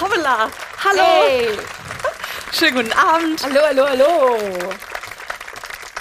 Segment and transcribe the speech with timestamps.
[0.00, 0.50] Hoppla!
[0.84, 1.02] Hallo!
[1.26, 1.48] Hey!
[2.52, 3.42] Schönen guten Abend!
[3.42, 4.38] Hallo, hallo, hallo!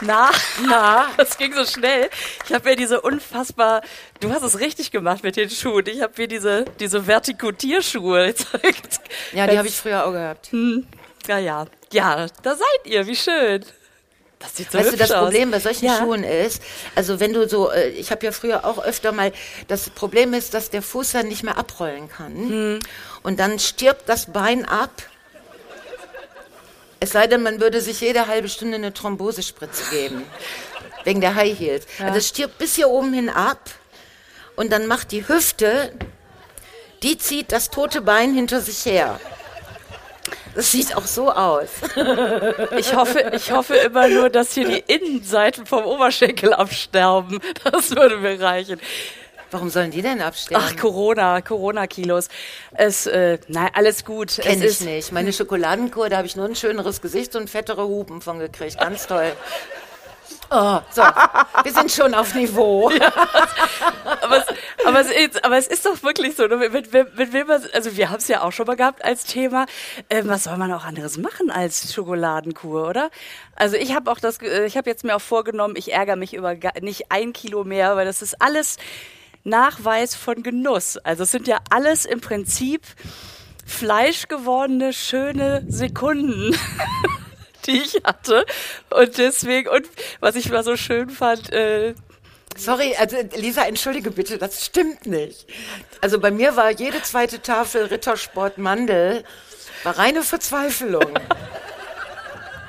[0.02, 0.30] Na?
[0.68, 1.08] Na?
[1.18, 2.10] Das ging so schnell.
[2.46, 3.82] Ich habe mir diese unfassbar.
[4.20, 5.86] Du hast es richtig gemacht mit den Schuhen.
[5.88, 9.00] Ich habe mir diese, diese Vertikutierschuhe gezeigt.
[9.32, 10.52] Ja, die habe ich früher auch gehabt.
[10.52, 10.86] Hm,
[11.28, 11.66] ja, ja.
[11.94, 13.08] Ja, da seid ihr.
[13.08, 13.64] Wie schön.
[14.46, 15.26] Das sieht so weißt du, das aus.
[15.26, 15.98] Problem bei solchen ja.
[15.98, 16.62] Schuhen ist,
[16.96, 19.32] also wenn du so, äh, ich habe ja früher auch öfter mal,
[19.68, 22.36] das Problem ist, dass der Fuß dann nicht mehr abrollen kann.
[22.36, 22.80] Hm.
[23.24, 24.92] Und dann stirbt das Bein ab.
[27.00, 30.24] Es sei denn, man würde sich jede halbe Stunde eine Thrombosespritze geben.
[31.06, 31.86] wegen der High Heels.
[32.00, 32.06] Ja.
[32.08, 33.70] Also es stirbt bis hier oben hin ab.
[34.56, 35.94] Und dann macht die Hüfte,
[37.04, 39.20] die zieht das tote Bein hinter sich her.
[40.56, 41.70] Das sieht auch so aus.
[42.78, 47.40] Ich hoffe, ich hoffe immer nur, dass hier die Innenseiten vom Oberschenkel absterben.
[47.64, 48.80] Das würde mir reichen.
[49.52, 50.66] Warum sollen die denn absterben?
[50.68, 52.28] Ach, Corona, Corona-Kilos.
[52.74, 54.38] Es, äh, nein, alles gut.
[54.42, 55.12] Kenn es ich nicht.
[55.12, 58.80] Meine Schokoladenkur, da habe ich nur ein schöneres Gesicht und fettere Hupen von gekriegt.
[58.80, 59.32] Ganz toll.
[60.52, 61.02] Oh, so,
[61.64, 62.92] wir sind schon auf Niveau.
[63.00, 63.12] Ja,
[64.22, 64.46] aber, es,
[64.86, 67.98] aber, es ist, aber es ist doch wirklich so, mit, mit, mit wem man, also
[67.98, 69.66] wir haben es ja auch schon mal gehabt als Thema,
[70.10, 73.10] äh, was soll man auch anderes machen als Schokoladenkur, oder?
[73.56, 76.56] Also ich habe auch das, ich habe jetzt mir auch vorgenommen, ich ärgere mich über
[76.82, 78.78] nicht ein Kilo mehr, weil das ist alles
[79.44, 80.98] Nachweis von Genuss.
[80.98, 82.82] Also es sind ja alles im Prinzip
[83.66, 86.56] fleischgewordene, schöne Sekunden.
[87.68, 88.46] die ich hatte.
[88.90, 89.88] Und deswegen, und
[90.20, 91.94] was ich mal so schön fand, äh,
[92.58, 95.46] Sorry, also Lisa, entschuldige bitte, das stimmt nicht.
[96.00, 99.26] Also bei mir war jede zweite Tafel Rittersport Mandel
[99.84, 101.20] war reine Verzweiflung.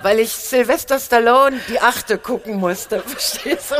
[0.02, 3.74] weil ich Sylvester Stallone die achte gucken musste, verstehst du?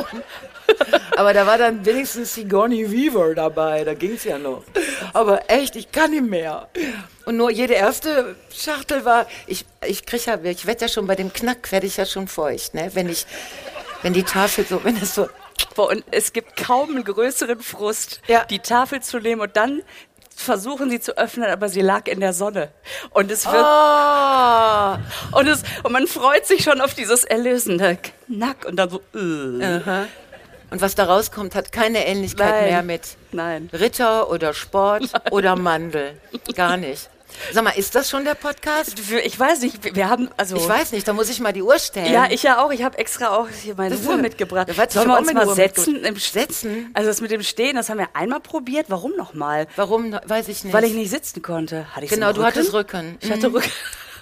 [1.17, 4.65] Aber da war dann wenigstens Sigourney Weaver dabei, da ging es ja noch.
[5.13, 6.69] Aber echt, ich kann nicht mehr.
[7.25, 11.15] Und nur jede erste Schachtel war, ich, ich krieg ja, ich werde ja schon bei
[11.15, 12.91] dem Knack, werde ich ja schon feucht, ne?
[12.95, 13.27] Wenn ich,
[14.03, 15.29] wenn die Tafel so, wenn es so
[15.77, 18.45] und es gibt kaum einen größeren Frust, ja.
[18.45, 19.83] die Tafel zu nehmen und dann
[20.35, 22.71] versuchen sie zu öffnen, aber sie lag in der Sonne.
[23.11, 23.57] Und es wird.
[23.57, 25.39] Oh.
[25.39, 29.01] Und, es, und man freut sich schon auf dieses erlösende Knack und dann so.
[29.15, 30.07] Uh.
[30.71, 32.65] Und was da rauskommt, hat keine Ähnlichkeit Nein.
[32.65, 33.71] mehr mit Nein.
[33.73, 35.33] Ritter oder Sport Nein.
[35.33, 36.21] oder Mandel.
[36.55, 37.09] Gar nicht.
[37.53, 38.95] Sag mal, ist das schon der Podcast?
[39.25, 40.57] Ich weiß nicht, wir haben also.
[40.57, 42.13] Ich weiß nicht, da muss ich mal die Uhr stellen.
[42.13, 42.73] Ja, ich ja auch.
[42.73, 44.69] Ich habe extra auch hier meine das Uhr mitgebracht.
[44.91, 46.05] Sollen wir uns mal setzen?
[46.05, 46.91] Im setzen?
[46.95, 48.87] Also das mit dem Stehen, das haben wir einmal probiert.
[48.89, 49.67] Warum nochmal?
[49.77, 50.73] Warum, weiß ich nicht.
[50.73, 51.87] Weil ich nicht sitzen konnte.
[51.95, 53.19] Hatte ich genau, du hattest Rücken.
[53.21, 53.57] Ich hatte mhm.
[53.57, 53.71] Rücken.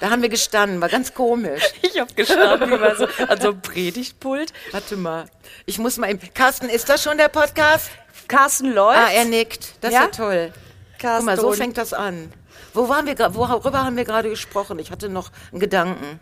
[0.01, 1.63] Da haben wir gestanden, war ganz komisch.
[1.83, 4.53] Ich habe gestanden wie so, an so einem Predigtpult.
[4.73, 5.27] Warte mal,
[5.65, 6.21] ich muss mal eben.
[6.35, 7.89] Carsten, ist das schon der Podcast?
[8.27, 8.99] Carsten läuft.
[8.99, 9.75] Ah, er nickt.
[9.81, 10.05] Das ja?
[10.05, 10.53] ist ja toll.
[10.99, 11.27] Carsten.
[11.27, 12.33] Guck mal, so fängt das an.
[12.73, 14.79] Wo waren wir, worüber haben wir gerade gesprochen?
[14.79, 16.21] Ich hatte noch einen Gedanken.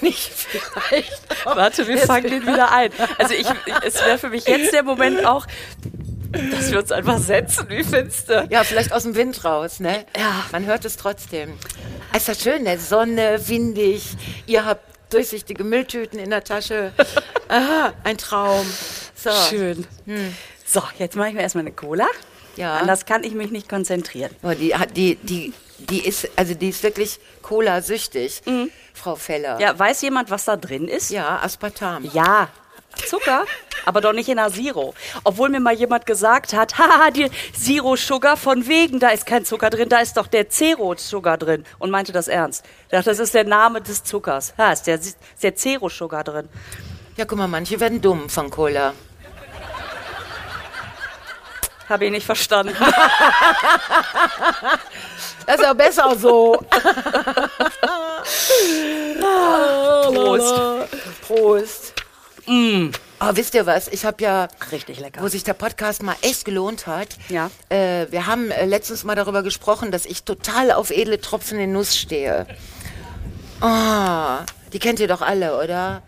[0.00, 1.22] Den ich vielleicht.
[1.44, 2.90] Warte, wir fangen den wieder ein.
[3.18, 3.46] Also ich,
[3.84, 5.46] es wäre für mich jetzt der Moment auch,
[6.32, 7.66] dass wir uns einfach setzen.
[7.68, 8.46] Wie findest du?
[8.50, 10.04] Ja, vielleicht aus dem Wind raus, ne?
[10.16, 10.44] Ja.
[10.52, 11.58] Man hört es trotzdem.
[12.14, 12.78] Ist das schön, ne?
[12.78, 14.16] Sonne, windig.
[14.46, 16.92] Ihr habt durchsichtige Mülltüten in der Tasche.
[17.48, 18.66] Aha, ein Traum.
[19.14, 19.30] So.
[19.48, 19.86] Schön.
[20.04, 20.34] Hm.
[20.66, 22.06] So, jetzt mache ich mir erstmal eine Cola.
[22.58, 22.76] Ja.
[22.76, 24.30] Anders kann ich mich nicht konzentrieren.
[24.42, 28.70] Oh, die, die, die, die ist, also die ist wirklich Cola-süchtig, mhm.
[28.92, 29.60] Frau Feller.
[29.60, 31.10] Ja, weiß jemand, was da drin ist?
[31.10, 32.04] Ja, Aspartam.
[32.12, 32.48] Ja,
[33.06, 33.44] Zucker,
[33.84, 34.92] aber doch nicht in der Zero.
[35.22, 39.44] Obwohl mir mal jemand gesagt hat, haha, die Zero Sugar von wegen, da ist kein
[39.44, 42.64] Zucker drin, da ist doch der Zero Sugar drin und meinte das ernst.
[42.86, 44.52] Ich dachte, das ist der Name des Zuckers.
[44.58, 46.48] Ha, ist der, ist der Zero Sugar drin.
[47.16, 48.94] Ja, guck mal, manche werden dumm von Cola.
[51.88, 52.76] Habe ich nicht verstanden.
[55.46, 56.62] das ist ja besser so.
[60.12, 60.54] Prost.
[61.22, 61.94] Prost.
[62.46, 62.90] Mm.
[63.20, 63.88] Oh, wisst ihr was?
[63.88, 67.08] Ich habe ja richtig lecker, wo sich der Podcast mal echt gelohnt hat.
[67.28, 67.50] Ja.
[67.68, 71.72] Äh, wir haben äh, letztens mal darüber gesprochen, dass ich total auf edle Tropfen in
[71.72, 72.46] Nuss stehe.
[73.60, 74.38] Oh,
[74.72, 76.02] die kennt ihr doch alle, oder?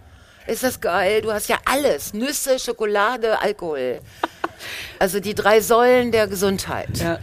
[0.46, 1.22] Ist das geil?
[1.22, 4.00] Du hast ja alles: Nüsse, Schokolade, Alkohol.
[4.98, 6.98] Also die drei Säulen der Gesundheit.
[6.98, 7.18] Ja.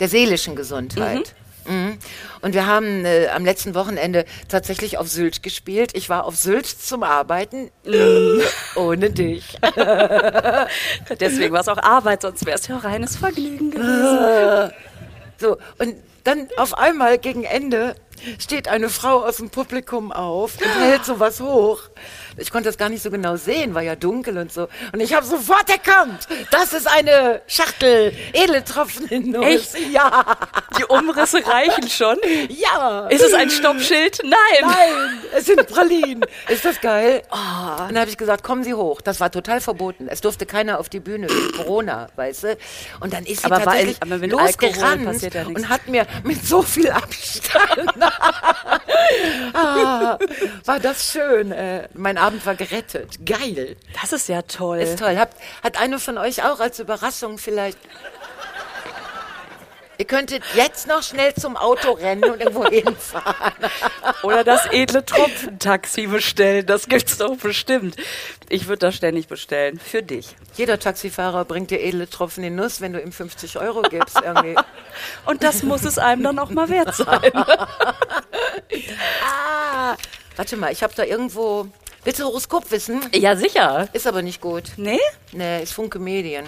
[0.00, 1.18] Der seelischen Gesundheit.
[1.18, 1.46] Mhm.
[1.68, 1.98] Mhm.
[2.42, 5.92] Und wir haben äh, am letzten Wochenende tatsächlich auf Sylt gespielt.
[5.94, 7.70] Ich war auf Sylt zum Arbeiten.
[7.84, 8.42] Mhm.
[8.74, 9.58] Ohne dich.
[11.20, 14.72] Deswegen war es auch Arbeit, sonst wäre es ja reines Vergnügen gewesen.
[15.38, 17.94] So, und dann auf einmal gegen Ende
[18.38, 21.82] steht eine Frau aus dem Publikum auf und hält sowas hoch.
[22.36, 24.68] Ich konnte das gar nicht so genau sehen, war ja dunkel und so.
[24.92, 29.44] Und ich habe sofort erkannt, das ist eine Schachtel Edeltropfen in Nuss.
[29.74, 29.78] Echt?
[29.92, 30.36] Ja.
[30.78, 32.16] Die Umrisse reichen schon.
[32.48, 33.06] Ja.
[33.08, 34.20] Ist es ein Stoppschild?
[34.22, 34.36] Nein.
[34.62, 36.24] Nein, es sind Pralinen.
[36.48, 37.22] Ist das geil?
[37.30, 39.00] Und dann habe ich gesagt, kommen Sie hoch.
[39.00, 40.08] Das war total verboten.
[40.08, 42.56] Es durfte keiner auf die Bühne Corona, weißt du?
[43.00, 46.06] Und dann ist sie Aber war- tatsächlich aber mit Alkohol losgerannt ja und hat mir
[46.24, 47.92] mit so viel Abstand.
[49.54, 50.18] ah,
[50.64, 51.52] war das schön.
[51.52, 53.24] Äh, mein Abend war gerettet.
[53.24, 53.76] Geil.
[54.00, 54.78] Das ist ja toll.
[54.78, 55.16] Ist toll.
[55.16, 57.78] Habt, hat eine von euch auch als Überraschung vielleicht.
[59.98, 63.54] Ihr könntet jetzt noch schnell zum Auto rennen und irgendwo hinfahren.
[64.22, 66.66] Oder das edle Tropfentaxi bestellen.
[66.66, 67.96] Das gibt's doch bestimmt.
[68.48, 69.80] Ich würde das ständig bestellen.
[69.80, 70.36] Für dich.
[70.56, 74.20] Jeder Taxifahrer bringt dir edle Tropfen in Nuss, wenn du ihm 50 Euro gibst.
[74.22, 74.56] Irgendwie.
[75.24, 77.32] Und das muss es einem dann auch mal wert sein.
[79.24, 79.96] ah,
[80.36, 81.68] warte mal, ich habe da irgendwo.
[82.06, 83.00] Willst du Horoskop wissen?
[83.12, 83.88] Ja, sicher.
[83.92, 84.62] Ist aber nicht gut.
[84.76, 85.00] Nee?
[85.32, 86.44] Nee, ist Funke Medien.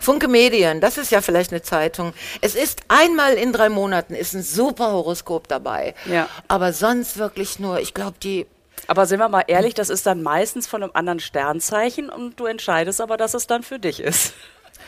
[0.00, 2.12] Funke Medien, das ist ja vielleicht eine Zeitung.
[2.40, 5.94] Es ist einmal in drei Monaten ist ein super Horoskop dabei.
[6.06, 6.28] Ja.
[6.48, 8.48] Aber sonst wirklich nur, ich glaube, die
[8.88, 12.46] Aber sind wir mal ehrlich, das ist dann meistens von einem anderen Sternzeichen und du
[12.46, 14.32] entscheidest aber, dass es dann für dich ist.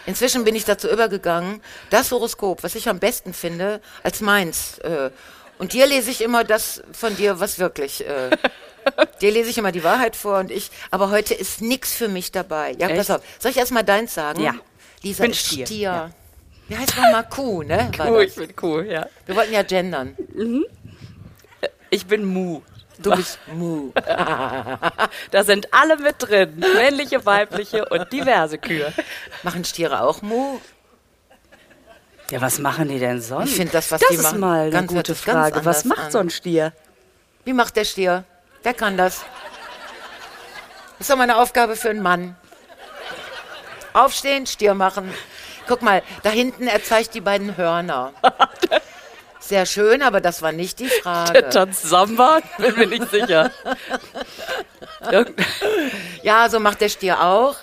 [0.04, 4.78] Inzwischen bin ich dazu übergegangen, das Horoskop, was ich am besten finde, als meins.
[4.78, 5.10] Äh,
[5.62, 8.04] und dir lese ich immer das von dir, was wirklich.
[8.04, 8.30] Äh,
[9.20, 10.72] dir lese ich immer die Wahrheit vor und ich.
[10.90, 12.72] Aber heute ist nichts für mich dabei.
[12.80, 13.10] Ja, pass Echt?
[13.12, 13.22] auf.
[13.38, 14.42] Soll ich erstmal deins sagen?
[14.42, 14.54] Ja.
[15.02, 15.80] Lisa bin ist Stier, Stier.
[15.82, 16.10] ja.
[16.66, 17.92] Wie heißt nochmal Kuh, ne?
[17.96, 18.08] Das?
[18.26, 19.06] ich bin cool, ja.
[19.24, 20.16] Wir wollten ja gendern.
[21.90, 22.62] Ich bin Mu.
[22.98, 23.92] Du bist Mu.
[25.30, 26.58] Da sind alle mit drin.
[26.74, 28.92] Männliche, weibliche und diverse Kühe.
[29.44, 30.58] Machen Stiere auch Mu?
[32.32, 33.50] Ja, was machen die denn sonst?
[33.50, 35.62] Ich finde das, was das die ist machen, mal eine ganz- gute Frage.
[35.66, 36.10] Was macht an.
[36.10, 36.72] so ein Stier?
[37.44, 38.24] Wie macht der Stier?
[38.62, 39.18] Wer kann das?
[40.98, 42.34] Das ist doch mal eine Aufgabe für einen Mann.
[43.92, 45.12] Aufstehen, Stier machen.
[45.68, 48.12] Guck mal, da hinten, er zeigt die beiden Hörner.
[49.38, 51.48] Sehr schön, aber das war nicht die Der Frage.
[51.50, 52.40] tanzt Samba?
[52.56, 53.50] Bin mir nicht sicher.
[56.22, 57.56] Ja, so macht der Stier auch.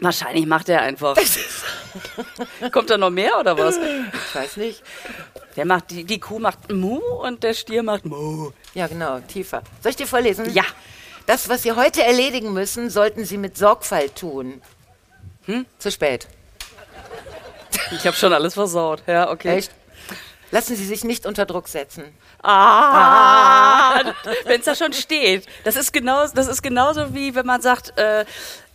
[0.00, 1.14] Wahrscheinlich macht er einfach.
[2.72, 3.76] Kommt da noch mehr oder was?
[3.76, 4.82] Ich weiß nicht.
[5.56, 8.50] Der macht, die, die Kuh macht Mu und der Stier macht Mu.
[8.74, 9.62] Ja, genau, tiefer.
[9.82, 10.52] Soll ich dir vorlesen?
[10.52, 10.64] Ja.
[11.26, 14.60] Das, was Sie heute erledigen müssen, sollten Sie mit Sorgfalt tun.
[15.46, 15.66] Hm?
[15.78, 16.26] Zu spät.
[17.92, 19.02] Ich habe schon alles versaut.
[19.06, 19.58] Ja, okay.
[19.58, 19.72] Echt?
[20.50, 22.04] Lassen Sie sich nicht unter Druck setzen.
[22.42, 24.02] Ah,
[24.44, 25.46] wenn es da schon steht.
[25.64, 28.24] Das ist, genau, das ist genauso wie wenn man sagt, äh,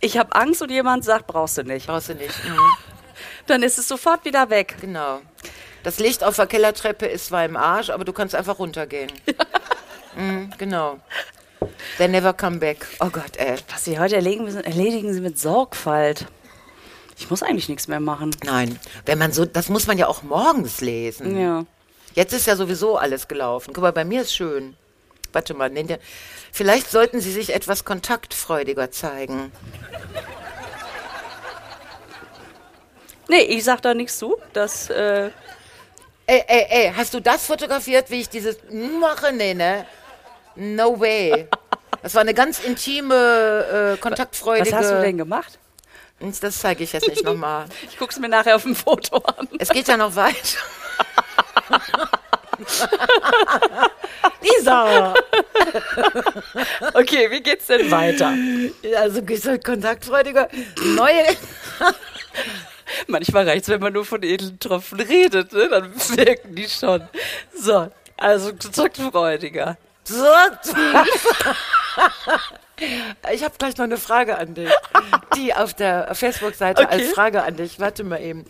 [0.00, 1.86] ich habe Angst und jemand sagt, brauchst du nicht.
[1.86, 2.44] Brauchst du nicht.
[2.44, 2.58] Mhm.
[3.48, 4.76] Dann ist es sofort wieder weg.
[4.80, 5.20] Genau.
[5.82, 9.10] Das Licht auf der Kellertreppe ist zwar im Arsch, aber du kannst einfach runtergehen.
[10.16, 10.98] Mhm, genau.
[11.96, 12.84] They never come back.
[12.98, 13.54] Oh Gott, ey.
[13.70, 16.26] Was Sie heute erledigen müssen, erledigen Sie mit Sorgfalt.
[17.16, 18.34] Ich muss eigentlich nichts mehr machen.
[18.44, 21.38] Nein, wenn man so, das muss man ja auch morgens lesen.
[21.38, 21.66] Ja.
[22.14, 23.72] Jetzt ist ja sowieso alles gelaufen.
[23.74, 24.76] Guck mal, bei mir ist schön.
[25.32, 25.70] Warte mal.
[26.52, 29.52] Vielleicht sollten Sie sich etwas kontaktfreudiger zeigen.
[33.28, 34.36] Nee, ich sag da nichts zu.
[34.52, 35.30] Das, äh,
[36.30, 39.32] Ey, ey, ey, hast du das fotografiert, wie ich dieses mache?
[39.32, 39.86] Nee, ne?
[40.56, 41.48] No way.
[42.00, 44.70] Das war eine ganz intime, äh, kontaktfreudige.
[44.70, 45.58] was hast du denn gemacht?
[46.40, 47.64] Das zeige ich jetzt nicht nochmal.
[47.90, 49.48] Ich guck's mir nachher auf dem Foto an.
[49.58, 50.58] Es geht ja noch weiter.
[54.40, 55.14] Lisa!
[56.94, 58.32] Okay, wie geht's denn weiter?
[58.96, 60.48] Also gehst du kontaktfreudiger.
[60.94, 61.36] Neue.
[63.06, 65.68] Manchmal reicht's, wenn man nur von edlen Tropfen redet, ne?
[65.68, 67.08] dann wirken die schon.
[67.54, 69.76] So, also kontaktfreudiger.
[73.32, 74.70] Ich habe gleich noch eine Frage an dich,
[75.36, 76.92] die auf der Facebook-Seite Okay.
[76.94, 77.80] als Frage an dich.
[77.80, 78.44] Warte mal eben.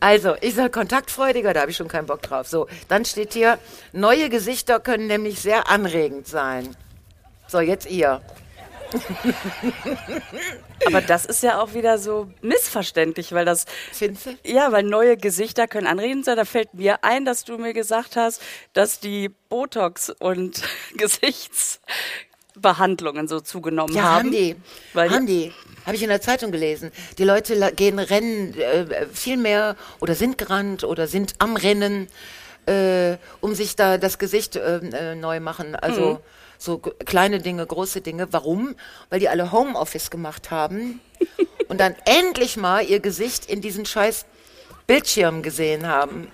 [0.00, 2.48] Also, ich soll kontaktfreudiger, da habe ich schon keinen Bock drauf.
[2.48, 3.58] So, dann steht hier,
[3.92, 6.74] neue Gesichter können nämlich sehr anregend sein.
[7.48, 8.22] So, jetzt ihr.
[10.86, 14.30] Aber das ist ja auch wieder so missverständlich, weil das, Findest du?
[14.44, 16.36] ja, weil neue Gesichter können anregend sein.
[16.36, 18.40] Da fällt mir ein, dass du mir gesagt hast,
[18.72, 20.62] dass die Botox- und
[20.96, 24.14] Gesichtsbehandlungen so zugenommen Ja, haben.
[24.26, 24.56] haben die.
[24.92, 25.52] Weil haben die.
[25.84, 26.90] Habe ich in der Zeitung gelesen.
[27.18, 32.08] Die Leute gehen rennen äh, viel mehr oder sind gerannt oder sind am Rennen,
[32.66, 35.76] äh, um sich da das Gesicht äh, äh, neu machen.
[35.76, 36.18] Also Mhm.
[36.58, 38.28] So kleine Dinge, große Dinge.
[38.32, 38.74] Warum?
[39.10, 41.00] Weil die alle Homeoffice gemacht haben
[41.68, 44.26] und dann endlich mal ihr Gesicht in diesen scheiß
[44.86, 46.28] Bildschirm gesehen haben.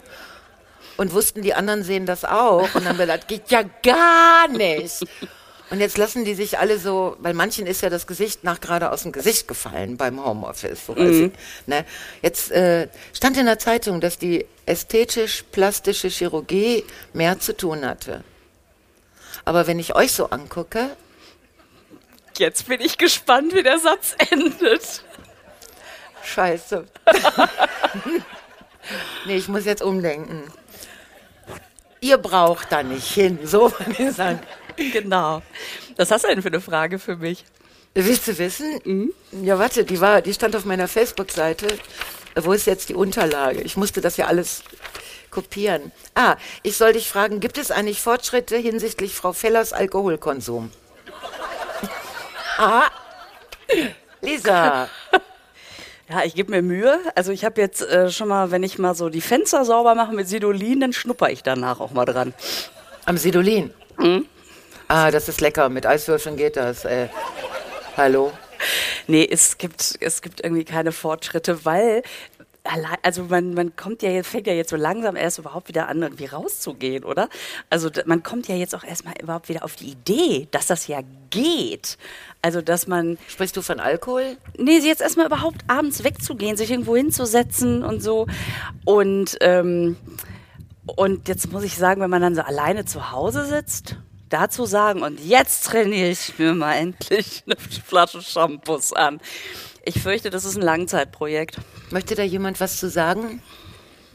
[0.97, 2.75] Und wussten, die anderen sehen das auch.
[2.75, 5.01] Und dann haben wir gedacht, geht ja gar nicht.
[5.71, 8.93] Und jetzt lassen die sich alle so, weil manchen ist ja das Gesicht nach gerade
[8.93, 10.85] aus dem Gesicht gefallen beim Homeoffice.
[10.87, 11.33] So ich,
[11.67, 11.87] ne?
[12.21, 18.23] Jetzt äh, stand in der Zeitung, dass die ästhetisch-plastische Chirurgie mehr zu tun hatte.
[19.45, 20.97] Aber wenn ich euch so angucke,
[22.39, 25.05] Jetzt bin ich gespannt, wie der Satz endet.
[26.25, 26.87] scheiße.
[29.27, 30.45] nee, ich muss jetzt umdenken.
[32.01, 34.41] Ihr braucht da nicht hin, so würde ich sagen.
[34.77, 35.43] Genau.
[35.97, 37.45] Was hast du denn für eine Frage für mich?
[37.95, 39.13] Willst du wissen?
[39.31, 41.79] Ja, warte, die war, die stand auf meiner Facebook-Seite.
[42.35, 43.61] Wo ist jetzt die Unterlage?
[43.61, 44.65] Ich musste das ja alles
[45.33, 45.91] kopieren.
[46.15, 50.71] Ah, ich soll dich fragen, gibt es eigentlich Fortschritte hinsichtlich Frau Fellers Alkoholkonsum?
[52.59, 52.85] Aha.
[54.21, 54.89] Lisa,
[56.09, 56.99] Ja, ich gebe mir Mühe.
[57.15, 60.13] Also ich habe jetzt äh, schon mal, wenn ich mal so die Fenster sauber mache
[60.13, 62.35] mit Sidolin, dann schnupper ich danach auch mal dran.
[63.07, 63.73] am Sidolin.
[64.89, 65.71] Ah, das ist lecker.
[65.71, 66.85] Mit Eiswürfeln geht das.
[66.85, 67.09] Äh,
[67.97, 68.33] hallo?
[69.07, 72.03] Nee, es gibt, es gibt irgendwie keine Fortschritte, weil
[72.65, 75.89] allein, also man, man kommt ja jetzt, fängt ja jetzt so langsam erst überhaupt wieder
[75.89, 77.29] an, irgendwie rauszugehen, oder?
[77.71, 81.01] Also man kommt ja jetzt auch erstmal überhaupt wieder auf die Idee, dass das ja
[81.31, 81.99] geht.
[82.41, 84.37] Also, dass man, Sprichst du von Alkohol?
[84.59, 88.27] nee, jetzt erstmal überhaupt abends wegzugehen, sich irgendwo hinzusetzen und so.
[88.85, 89.97] Und, ähm,
[90.87, 93.97] und jetzt muss ich sagen, wenn man dann so alleine zu Hause sitzt,
[94.29, 99.21] dazu sagen, und jetzt trainiere ich mir mal endlich eine Flasche Shampoos an.
[99.85, 101.59] Ich fürchte, das ist ein Langzeitprojekt.
[101.93, 103.43] Möchte da jemand was zu sagen?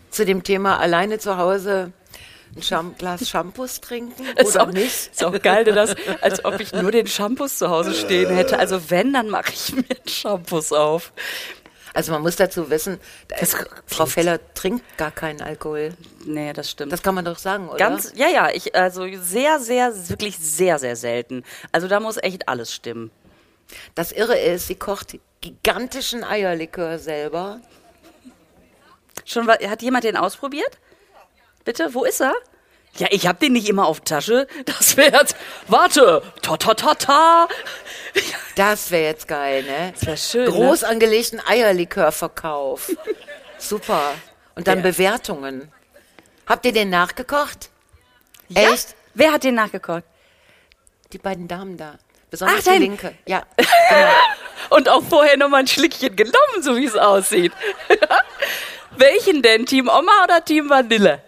[0.10, 1.92] Zu dem Thema alleine zu Hause
[2.56, 5.12] ein Scham Glas Shampoos trinken Ist oder auch, nicht?
[5.12, 8.58] Ist auch geil, das, als ob ich nur den Shampoos zu Hause stehen hätte.
[8.58, 11.12] Also wenn, dann mache ich mir einen Shampoos auf.
[11.94, 13.56] Also man muss dazu wissen, Das-
[13.86, 15.94] Frau Feller trinkt gar keinen Alkohol.
[16.26, 16.92] Nee, das stimmt.
[16.92, 17.78] Das kann man doch sagen, oder?
[17.78, 21.44] Ganz, ja, ja, ich, also sehr, sehr, wirklich sehr, sehr selten.
[21.72, 23.12] Also da muss echt alles stimmen.
[23.96, 25.18] Das Irre ist, sie kocht
[25.52, 27.62] gigantischen Eierlikör selber.
[29.26, 30.78] Schon, hat jemand den ausprobiert?
[31.66, 32.34] Bitte, wo ist er?
[32.98, 34.48] Ja, ich hab den nicht immer auf Tasche.
[34.66, 35.36] Das wäre jetzt,
[35.68, 37.48] warte, ta ta ta ta.
[38.56, 39.92] Das wäre jetzt geil, ne?
[39.94, 40.52] Das wär schön, ne?
[40.52, 42.92] Groß angelegten Eierlikörverkauf.
[43.58, 44.14] Super.
[44.56, 44.84] Und dann Ja.
[44.84, 45.72] Bewertungen.
[46.48, 47.70] Habt ihr den nachgekocht?
[48.50, 48.72] Ja?
[48.74, 48.96] Echt?
[49.14, 50.04] Wer hat den nachgekocht?
[51.14, 52.00] Die beiden Damen da.
[52.30, 53.16] Besonders Ach, die dein- linke.
[53.26, 53.44] Ja.
[54.70, 57.54] Und auch vorher noch mal ein Schlickchen genommen, so wie es aussieht.
[58.98, 59.66] Welchen denn?
[59.66, 61.22] Team Oma oder Team Vanille?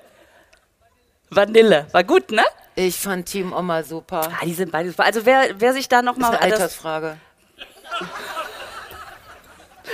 [1.29, 1.88] Vanille.
[1.91, 2.44] War gut, ne?
[2.75, 4.22] Ich fand Team Oma super.
[4.41, 5.06] Ah, die sind beide super.
[5.06, 7.18] Also wer, wer sich da noch Das ist mal eine das, Altersfrage.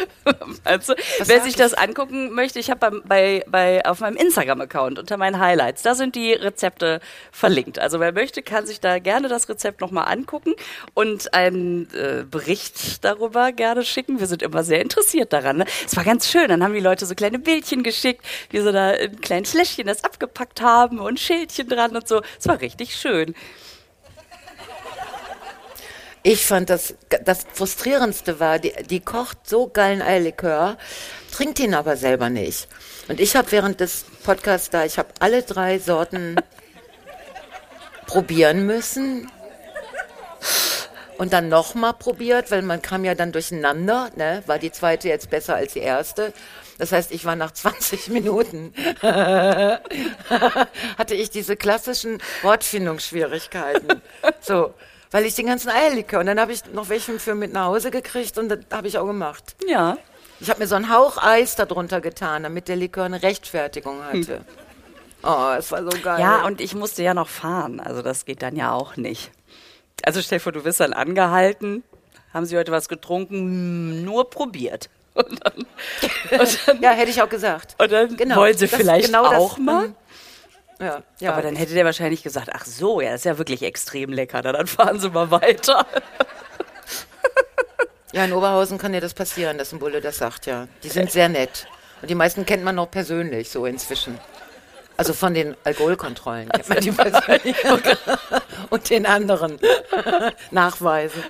[0.64, 1.56] also, wer sich ich?
[1.56, 6.16] das angucken möchte, ich habe bei, bei, auf meinem Instagram-Account unter meinen Highlights, da sind
[6.16, 7.00] die Rezepte
[7.32, 7.80] verlinkt.
[7.80, 10.54] Also wer möchte, kann sich da gerne das Rezept noch mal angucken
[10.94, 14.20] und einen äh, Bericht darüber gerne schicken.
[14.20, 15.58] Wir sind immer sehr interessiert daran.
[15.58, 15.66] Ne?
[15.86, 16.48] Es war ganz schön.
[16.48, 20.04] Dann haben die Leute so kleine Bildchen geschickt, wie sie da in kleinen Fläschchen das
[20.04, 22.22] abgepackt haben und Schildchen dran und so.
[22.40, 23.36] Es war richtig schön.
[26.27, 30.75] Ich fand das, das Frustrierendste war, die, die kocht so geilen Eierlikör,
[31.32, 32.67] trinkt ihn aber selber nicht.
[33.08, 36.38] Und ich habe während des Podcasts da, ich habe alle drei Sorten
[38.08, 39.29] probieren müssen.
[41.20, 44.41] Und dann nochmal probiert, weil man kam ja dann durcheinander, ne?
[44.48, 46.34] War die zweite jetzt besser als die erste?
[46.79, 48.74] Das heißt, ich war nach 20 Minuten,
[50.98, 54.01] hatte ich diese klassischen Wortfindungsschwierigkeiten.
[54.41, 54.74] So,
[55.16, 57.90] weil ich den ganzen Eierlikör, und dann habe ich noch welchen für mit nach Hause
[57.90, 59.56] gekriegt und das habe ich auch gemacht.
[59.66, 59.98] Ja.
[60.42, 64.42] Ich habe mir so einen Hauch Eis darunter getan, damit der Likör eine Rechtfertigung hatte.
[65.24, 66.20] Oh, es war so geil.
[66.20, 67.80] Ja, und ich musste ja noch fahren.
[67.80, 69.32] Also das geht dann ja auch nicht.
[70.04, 71.84] Also stell dir vor, du wirst dann angehalten.
[72.34, 73.38] Haben Sie heute was getrunken?
[73.38, 74.90] Hm, Nur probiert.
[75.16, 75.54] Und dann,
[76.42, 77.76] und dann, ja, hätte ich auch gesagt.
[77.82, 79.94] und dann Genau, wollen Sie das- vielleicht genau das, auch mal?
[80.79, 81.32] Ja, ja.
[81.32, 84.41] Aber dann hätte der wahrscheinlich gesagt, ach so, ja, das ist ja wirklich extrem lecker.
[84.44, 85.86] Na, dann fahren Sie mal weiter.
[88.12, 90.67] ja, in Oberhausen kann dir das passieren, dass ein Bulle das sagt, ja.
[90.84, 91.67] Die sind sehr nett.
[92.01, 94.20] Und die meisten kennt man noch persönlich, so inzwischen.
[94.98, 97.55] Also von den Alkoholkontrollen kennt man die persönlich.
[98.70, 99.60] Und den anderen
[100.51, 101.20] Nachweise.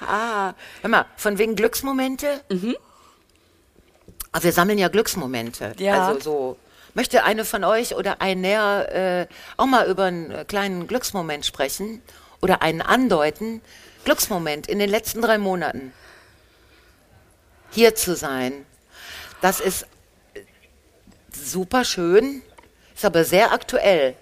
[0.00, 0.52] ah,
[0.82, 2.40] hör mal, von wegen Glücksmomente?
[2.48, 2.76] Mhm.
[4.32, 5.72] Aber wir sammeln ja Glücksmomente.
[5.78, 6.08] Ja.
[6.08, 6.56] Also so.
[6.94, 12.02] Möchte eine von euch oder einer äh, auch mal über einen kleinen Glücksmoment sprechen
[12.40, 13.60] oder einen andeuten?
[14.04, 15.92] Glücksmoment in den letzten drei Monaten.
[17.70, 18.64] Hier zu sein.
[19.40, 19.86] Das ist
[21.32, 22.42] super schön,
[22.94, 24.14] ist aber sehr aktuell.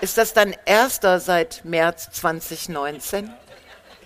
[0.00, 3.32] Ist das dann erster seit März 2019?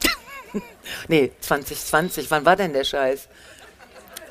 [1.08, 2.30] nee, 2020.
[2.30, 3.28] Wann war denn der Scheiß?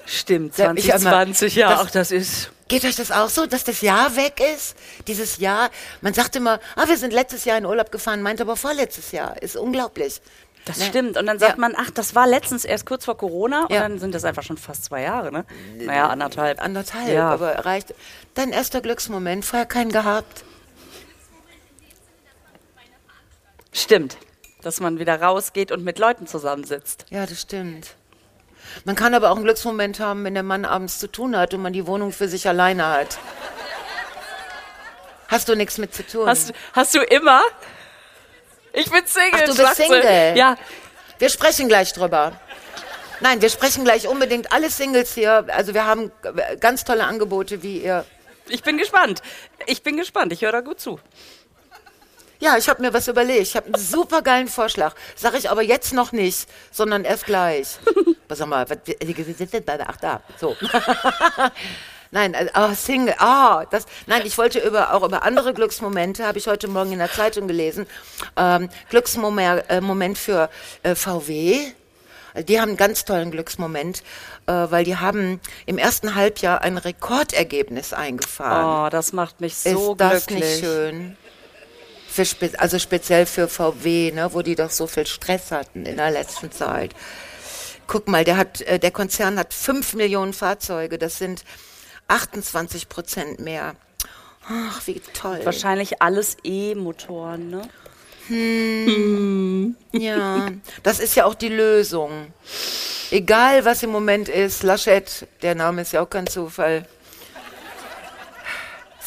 [0.09, 2.49] Stimmt, Ja, ich- 2020, ja, das- ach, das ist.
[2.69, 4.75] Geht euch das auch so, dass das Jahr weg ist?
[5.07, 5.69] Dieses Jahr,
[6.01, 9.41] man sagt immer, ah, wir sind letztes Jahr in Urlaub gefahren, meint aber vorletztes Jahr.
[9.41, 10.21] Ist unglaublich.
[10.65, 10.85] Das Ne?
[10.85, 11.17] stimmt.
[11.17, 11.57] Und dann sagt Ja.
[11.59, 13.81] man, ach, das war letztens erst kurz vor Corona und Ja.
[13.81, 15.45] dann sind das einfach schon fast zwei Jahre, ne?
[15.77, 16.61] Naja, anderthalb.
[16.61, 17.29] Anderthalb, Ja.
[17.29, 17.93] aber reicht.
[18.33, 20.43] Dein erster Glücksmoment, vorher keinen gehabt.
[23.71, 24.17] Stimmt.
[24.61, 27.05] Dass man wieder rausgeht und mit Leuten zusammensitzt.
[27.09, 27.95] Ja, das stimmt.
[28.85, 31.61] Man kann aber auch einen Glücksmoment haben, wenn der Mann abends zu tun hat und
[31.61, 33.17] man die Wohnung für sich alleine hat.
[35.27, 36.27] Hast du nichts mit zu tun?
[36.27, 37.41] Hast, hast du immer?
[38.73, 39.31] Ich bin Single.
[39.33, 39.75] Ach, du bist.
[39.75, 40.37] Single?
[40.37, 40.55] Ja.
[41.19, 42.33] Wir sprechen gleich drüber.
[43.19, 45.45] Nein, wir sprechen gleich unbedingt alle Singles hier.
[45.49, 46.11] Also wir haben
[46.59, 48.05] ganz tolle Angebote, wie ihr.
[48.47, 49.21] Ich bin gespannt.
[49.65, 50.31] Ich bin gespannt.
[50.31, 50.99] Ich höre da gut zu.
[52.39, 53.41] Ja, ich habe mir was überlegt.
[53.41, 54.93] Ich habe einen super geilen Vorschlag.
[55.15, 57.77] Sag ich aber jetzt noch nicht, sondern erst gleich.
[58.27, 60.55] Was sag mal, ach da, so.
[62.11, 66.37] Nein, also, oh, Single, ah, das, nein, ich wollte über, auch über andere Glücksmomente, habe
[66.37, 67.85] ich heute Morgen in der Zeitung gelesen,
[68.37, 70.49] ähm, Glücksmoment äh, Moment für
[70.83, 71.71] äh, VW.
[72.47, 74.03] Die haben einen ganz tollen Glücksmoment,
[74.45, 78.85] äh, weil die haben im ersten Halbjahr ein Rekordergebnis eingefahren.
[78.85, 80.49] Oh, das macht mich so Ist das glücklich.
[80.49, 81.17] nicht schön?
[82.17, 85.97] Für spe also speziell für VW, ne, wo die doch so viel Stress hatten in
[85.97, 86.95] der letzten Zeit.
[87.85, 90.97] Guck mal, der hat, äh, der Konzern hat fünf Millionen Fahrzeuge.
[90.97, 91.43] Das sind
[92.07, 93.75] 28 Prozent mehr.
[94.49, 95.41] Ach, wie toll.
[95.43, 97.69] Wahrscheinlich alles E-Motoren, ne?
[99.91, 100.47] Ja,
[100.81, 102.33] das ist ja auch die Lösung.
[103.11, 106.87] Egal, was im Moment ist, Laschet, der Name ist ja auch kein Zufall,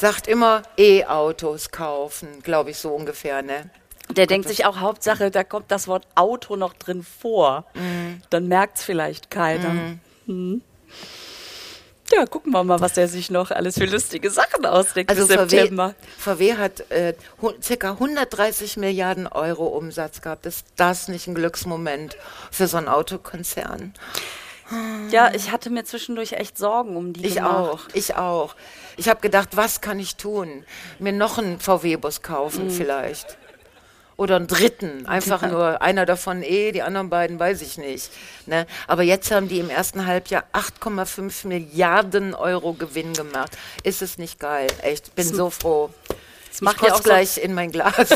[0.01, 3.71] sagt immer E-Autos kaufen, glaube ich, so ungefähr, ne?
[4.09, 7.67] Der denkt sich auch, Hauptsache, da kommt das Wort Auto noch drin vor.
[7.75, 8.23] Mhm.
[8.31, 9.99] Dann merkt's vielleicht keiner.
[10.27, 10.63] Mhm.
[12.13, 15.37] Ja, gucken wir mal, was er sich noch alles für lustige Sachen ausdenkt Also bis
[15.37, 15.95] VW, September.
[16.19, 17.15] VW hat äh,
[17.63, 20.45] circa 130 Milliarden Euro Umsatz gehabt.
[20.45, 22.17] Ist das nicht ein Glücksmoment
[22.51, 23.95] für so einen Autokonzern?
[25.11, 27.55] Ja, ich hatte mir zwischendurch echt Sorgen um die Ich gemacht.
[27.55, 28.55] auch, ich auch.
[28.97, 30.65] Ich habe gedacht, was kann ich tun?
[30.99, 32.71] Mir noch einen VW-Bus kaufen Mhm.
[32.71, 33.37] vielleicht.
[34.17, 35.07] Oder einen dritten.
[35.07, 38.11] Einfach nur einer davon eh, die anderen beiden weiß ich nicht.
[38.45, 38.67] Ne?
[38.87, 43.57] Aber jetzt haben die im ersten Halbjahr 8,5 Milliarden Euro Gewinn gemacht.
[43.83, 44.67] Ist es nicht geil?
[44.83, 45.89] Echt, bin so froh.
[46.51, 47.95] Das macht ja auch so, gleich in mein Glas.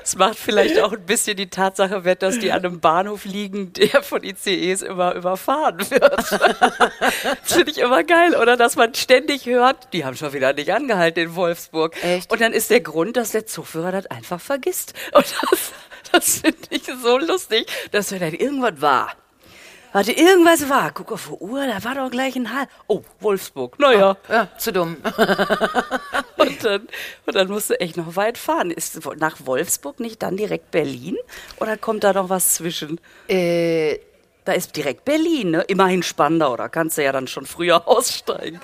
[0.00, 3.74] das macht vielleicht auch ein bisschen die Tatsache wett, dass die an einem Bahnhof liegen,
[3.74, 6.12] der von ICEs immer überfahren wird.
[6.12, 6.38] das
[7.52, 8.56] finde ich immer geil, oder?
[8.56, 11.94] Dass man ständig hört, die haben schon wieder nicht angehalten in Wolfsburg.
[12.02, 12.32] Echt?
[12.32, 14.94] Und dann ist der Grund, dass der Zugführer das einfach vergisst.
[15.12, 15.72] Und das,
[16.10, 19.12] das finde ich so lustig, dass er dann irgendwann war.
[19.92, 20.90] Warte, irgendwas war.
[20.92, 22.66] Guck auf die Uhr, da war doch gleich ein Hall.
[22.86, 23.78] Oh, Wolfsburg.
[23.78, 24.16] Naja.
[24.28, 24.96] ja, zu dumm.
[26.36, 26.82] Und dann,
[27.26, 28.70] und dann musst du echt noch weit fahren.
[28.70, 31.16] Ist nach Wolfsburg nicht dann direkt Berlin?
[31.58, 33.00] Oder kommt da noch was zwischen?
[33.26, 33.98] Äh,
[34.44, 35.62] Da ist direkt Berlin, ne?
[35.62, 38.60] Immerhin Spandau, da kannst du ja dann schon früher aussteigen.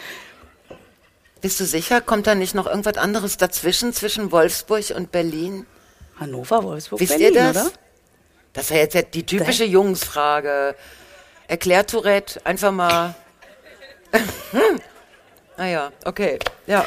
[1.40, 2.00] bist du sicher?
[2.00, 5.66] Kommt da nicht noch irgendwas anderes dazwischen, zwischen Wolfsburg und Berlin?
[6.20, 7.66] Hannover, Wolfsburg, Wisst Berlin, ihr das?
[7.66, 7.72] oder?
[8.52, 10.76] Das wäre jetzt die typische Jungsfrage.
[11.52, 13.14] Erklärt Tourette einfach mal.
[15.58, 16.38] naja, okay.
[16.66, 16.86] Ja.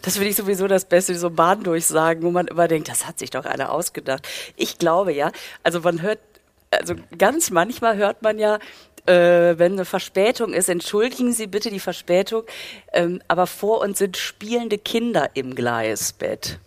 [0.00, 3.28] Das finde ich sowieso das Beste, so Bahndurchsagen, wo man immer denkt, das hat sich
[3.28, 4.26] doch einer ausgedacht.
[4.56, 5.30] Ich glaube ja,
[5.62, 6.20] also man hört,
[6.70, 8.60] also ganz manchmal hört man ja,
[9.04, 12.44] äh, wenn eine Verspätung ist, entschuldigen Sie bitte die Verspätung,
[12.94, 16.58] ähm, aber vor uns sind spielende Kinder im Gleisbett.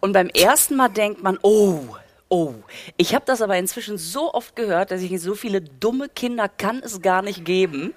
[0.00, 1.94] Und beim ersten Mal denkt man, oh,
[2.28, 2.54] oh.
[2.96, 6.82] Ich habe das aber inzwischen so oft gehört, dass ich so viele dumme Kinder kann
[6.84, 7.94] es gar nicht geben.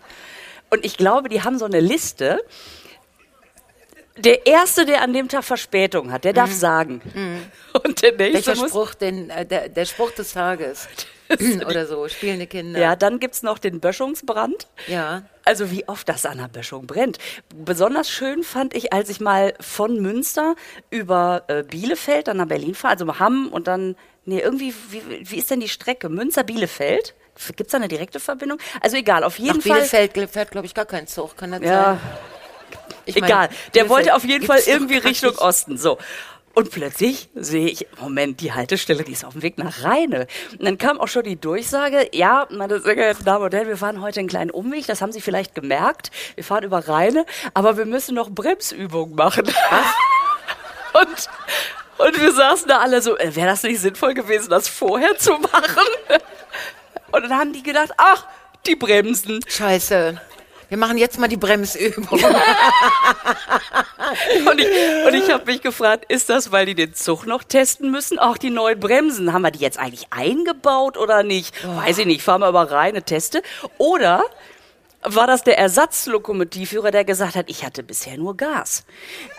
[0.69, 2.43] Und ich glaube, die haben so eine Liste.
[4.17, 7.01] Der Erste, der an dem Tag Verspätung hat, der darf sagen.
[7.73, 8.67] Und der nächste Welcher.
[8.67, 10.87] Spruch denn, äh, der, der Spruch des Tages?
[11.67, 12.79] Oder so, spielende Kinder.
[12.79, 14.67] Ja, dann gibt's noch den Böschungsbrand.
[14.87, 15.23] Ja.
[15.45, 17.17] Also wie oft das an der Böschung brennt.
[17.55, 20.55] Besonders schön fand ich, als ich mal von Münster
[20.89, 25.37] über äh, Bielefeld dann nach Berlin fahre, also Hamm und dann, nee, irgendwie, wie, wie
[25.37, 26.09] ist denn die Strecke?
[26.09, 27.15] Münster-Bielefeld?
[27.55, 28.59] Gibt's da eine direkte Verbindung?
[28.81, 29.77] Also egal, auf jeden Nach Fall.
[29.77, 31.37] Bielefeld fährt, glaube ich, gar kein Zug.
[31.37, 31.99] Kann das Ja, sein?
[33.05, 33.47] Ich meine, egal.
[33.47, 35.41] Der Bielefeld wollte auf jeden Fall irgendwie Richtung nicht.
[35.41, 35.77] Osten.
[35.77, 35.97] So.
[36.53, 40.27] Und plötzlich sehe ich, Moment, die Haltestelle, die ist auf dem Weg nach Rheine.
[40.51, 43.77] Und dann kam auch schon die Durchsage, ja, meine sehr geehrten Damen und Herren, wir
[43.77, 46.11] fahren heute einen kleinen Umweg, das haben Sie vielleicht gemerkt.
[46.35, 49.45] Wir fahren über Rheine, aber wir müssen noch Bremsübungen machen.
[50.93, 51.29] und,
[52.05, 55.33] und wir saßen da alle so, äh, wäre das nicht sinnvoll gewesen, das vorher zu
[55.33, 55.87] machen?
[57.11, 58.25] Und dann haben die gedacht, ach,
[58.65, 59.41] die Bremsen.
[59.45, 60.21] Scheiße.
[60.69, 62.07] Wir machen jetzt mal die Bremsübung.
[64.47, 64.67] und ich,
[65.05, 68.17] und ich habe mich gefragt, ist das, weil die den Zug noch testen müssen?
[68.17, 71.53] Auch die neuen Bremsen, haben wir die jetzt eigentlich eingebaut oder nicht?
[71.65, 71.75] Oh.
[71.75, 73.41] Weiß ich nicht, fahren wir aber reine Teste.
[73.77, 74.23] Oder
[75.01, 78.85] war das der Ersatzlokomotivführer, der gesagt hat, ich hatte bisher nur Gas?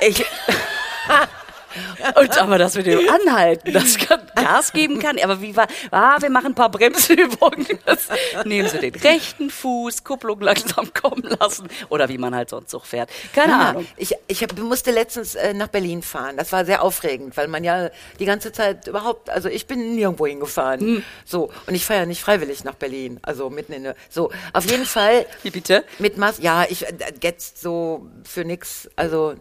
[0.00, 0.26] Ich...
[2.20, 5.18] Und aber das mit dem Anhalten, das kann Gas geben kann.
[5.22, 7.66] Aber wie war, ah, wir machen ein paar Bremsübungen.
[7.84, 8.08] Das,
[8.44, 11.68] nehmen Sie den rechten Fuß, Kupplung langsam kommen lassen.
[11.88, 13.10] Oder wie man halt sonst so fährt.
[13.34, 13.86] Keine ja, Ahnung.
[13.96, 16.36] Ich, ich hab, musste letztens äh, nach Berlin fahren.
[16.36, 20.26] Das war sehr aufregend, weil man ja die ganze Zeit überhaupt, also ich bin nirgendwo
[20.26, 20.80] hingefahren.
[20.80, 21.04] Hm.
[21.24, 21.50] So.
[21.66, 23.20] Und ich fahre ja nicht freiwillig nach Berlin.
[23.22, 24.30] Also mitten in der, so.
[24.52, 25.26] Auf jeden Fall.
[25.42, 25.84] Wie bitte?
[25.98, 29.34] Mit Mas, ja, ich, äh, jetzt so für nix, also.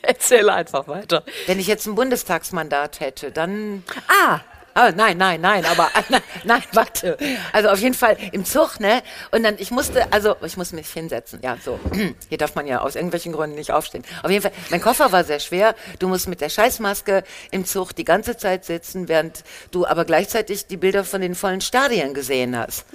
[0.02, 1.24] Erzähl einfach weiter.
[1.46, 3.84] Wenn ich jetzt ein Bundestagsmandat hätte, dann.
[4.08, 4.40] Ah!
[4.72, 7.18] Ah, nein, nein, nein, aber nein, nein, warte.
[7.52, 9.02] Also auf jeden Fall im Zug, ne?
[9.32, 11.40] Und dann, ich musste, also ich muss mich hinsetzen.
[11.42, 11.80] Ja, so.
[12.28, 14.04] Hier darf man ja aus irgendwelchen Gründen nicht aufstehen.
[14.22, 15.74] Auf jeden Fall, mein Koffer war sehr schwer.
[15.98, 20.66] Du musst mit der Scheißmaske im Zug die ganze Zeit sitzen, während du aber gleichzeitig
[20.66, 22.86] die Bilder von den vollen Stadien gesehen hast.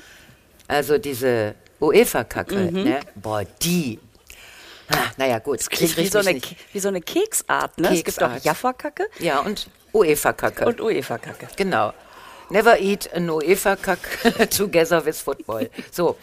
[0.68, 2.84] Also diese UEFA-Kacke, mhm.
[2.84, 3.00] ne?
[3.16, 4.00] Boah, die
[4.90, 5.60] Ah, naja, gut.
[5.60, 6.42] Das klingt wie so, eine,
[6.74, 7.90] wie so eine Keksart, ne?
[7.90, 7.98] Keksart.
[7.98, 9.08] Es gibt auch Jaffa-Kacke.
[9.20, 10.66] Ja, und UEFA-Kacke.
[10.66, 11.48] Und UEFA-Kacke.
[11.56, 11.94] Genau.
[12.50, 15.70] Never eat an UEFA-Kacke together with football.
[15.92, 16.18] So.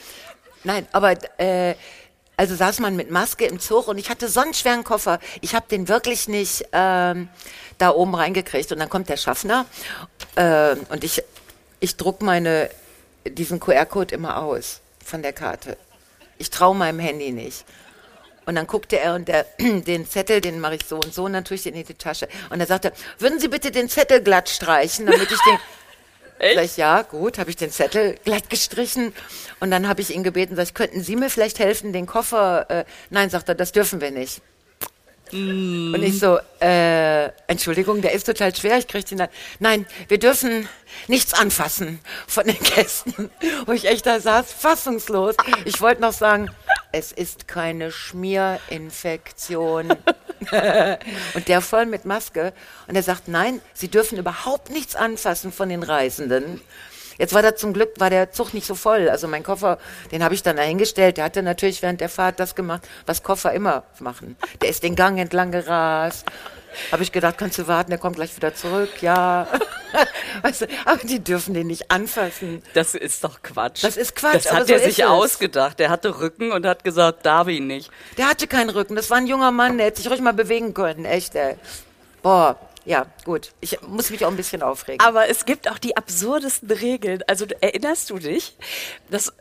[0.64, 1.74] Nein, aber äh,
[2.36, 5.18] also saß man mit Maske im Zug und ich hatte so einen schweren Koffer.
[5.40, 7.28] Ich habe den wirklich nicht ähm,
[7.78, 8.70] da oben reingekriegt.
[8.72, 9.66] Und dann kommt der Schaffner
[10.36, 11.22] äh, und ich,
[11.80, 12.70] ich druck meine,
[13.26, 15.76] diesen QR-Code immer aus von der Karte.
[16.38, 17.64] Ich traue meinem Handy nicht.
[18.44, 21.32] Und dann guckte er und der, den Zettel, den mache ich so und so, und
[21.32, 22.28] dann tue ich den in die Tasche.
[22.50, 25.58] Und er sagte, würden Sie bitte den Zettel glatt streichen, damit ich den...
[26.38, 26.56] Echt?
[26.56, 29.14] Sag ich, ja, gut, habe ich den Zettel glatt gestrichen.
[29.60, 32.68] Und dann habe ich ihn gebeten, sag ich, könnten Sie mir vielleicht helfen, den Koffer...
[32.68, 34.42] Äh, nein, sagt er, das dürfen wir nicht.
[35.32, 35.94] Mm.
[35.94, 39.28] Und ich so, äh, Entschuldigung, der ist total schwer, ich kriege den dann.
[39.58, 40.68] Nein, wir dürfen
[41.08, 43.30] nichts anfassen von den Gästen.
[43.66, 45.36] Wo ich echt da saß, fassungslos.
[45.64, 46.50] Ich wollte noch sagen,
[46.92, 49.90] es ist keine Schmierinfektion.
[51.34, 52.52] und der voll mit Maske.
[52.86, 56.60] Und er sagt, nein, Sie dürfen überhaupt nichts anfassen von den Reisenden.
[57.18, 59.08] Jetzt war da zum Glück, war der Zug nicht so voll.
[59.08, 59.78] Also mein Koffer,
[60.10, 61.18] den habe ich dann dahingestellt.
[61.18, 64.36] Der hatte natürlich während der Fahrt das gemacht, was Koffer immer machen.
[64.60, 66.26] Der ist den Gang entlang gerast.
[66.90, 69.02] Habe ich gedacht, kannst du warten, der kommt gleich wieder zurück.
[69.02, 69.46] Ja.
[70.42, 72.62] weißt du, aber die dürfen den nicht anfassen.
[72.74, 73.84] Das ist doch Quatsch.
[73.84, 74.46] Das ist Quatsch.
[74.46, 75.78] Das hat so er sich ausgedacht.
[75.78, 77.90] Der hatte Rücken und hat gesagt, darf ihn nicht.
[78.16, 78.96] Der hatte keinen Rücken.
[78.96, 81.04] Das war ein junger Mann, der hätte sich ruhig mal bewegen können.
[81.04, 81.56] Echt, ey.
[82.22, 82.58] Boah.
[82.84, 83.52] Ja, gut.
[83.60, 85.04] Ich muss mich auch ein bisschen aufregen.
[85.06, 87.22] Aber es gibt auch die absurdesten Regeln.
[87.28, 88.56] Also erinnerst du dich,
[89.08, 89.32] dass,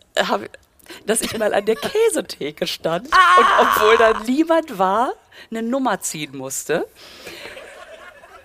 [1.06, 1.76] dass ich mal an der
[2.10, 3.40] Käsetheke stand ah!
[3.40, 5.14] und obwohl da niemand war,
[5.50, 6.88] eine Nummer ziehen musste?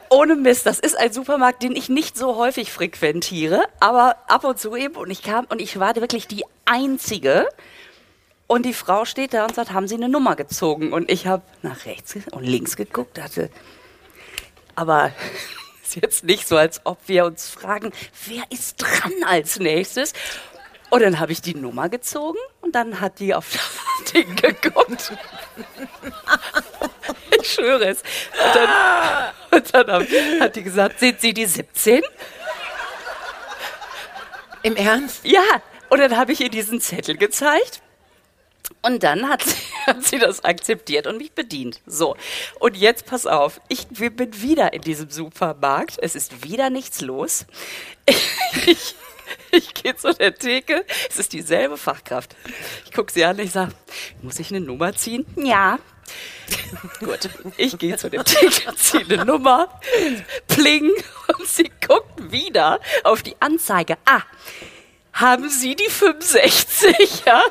[0.09, 4.59] Ohne Mist, das ist ein Supermarkt, den ich nicht so häufig frequentiere, aber ab und
[4.59, 4.95] zu eben.
[4.95, 7.49] Und ich kam und ich war wirklich die Einzige.
[8.47, 10.93] Und die Frau steht da und sagt, haben Sie eine Nummer gezogen?
[10.93, 13.51] Und ich habe nach rechts und links geguckt, dachte,
[14.77, 15.11] aber
[15.83, 17.93] ist jetzt nicht so, als ob wir uns fragen,
[18.27, 20.13] wer ist dran als nächstes?
[20.97, 23.53] Und dann habe ich die Nummer gezogen und dann hat die auf
[24.03, 25.13] das Ding geguckt.
[27.39, 27.99] ich schwöre es.
[27.99, 28.71] Und dann,
[29.51, 32.03] und dann hat die gesagt, sind Sie die 17?
[34.63, 35.21] Im Ernst?
[35.23, 35.43] Ja.
[35.91, 37.83] Und dann habe ich ihr diesen Zettel gezeigt
[38.81, 39.57] und dann hat sie,
[39.87, 41.83] hat sie das akzeptiert und mich bedient.
[41.85, 42.17] So,
[42.59, 45.99] und jetzt pass auf, ich bin wieder in diesem Supermarkt.
[46.01, 47.45] Es ist wieder nichts los.
[48.67, 48.97] Ich,
[49.57, 52.37] ich gehe zu der Theke, es ist dieselbe Fachkraft.
[52.85, 53.73] Ich gucke sie an, ich sage,
[54.23, 55.27] muss ich eine Nummer ziehen?
[55.37, 55.79] Ja.
[57.01, 59.81] Gut, ich gehe zu der Theke, ziehe eine Nummer,
[60.47, 60.91] pling,
[61.37, 63.97] und sie guckt wieder auf die Anzeige.
[64.05, 64.23] Ah,
[65.13, 67.43] haben Sie die 65, ja?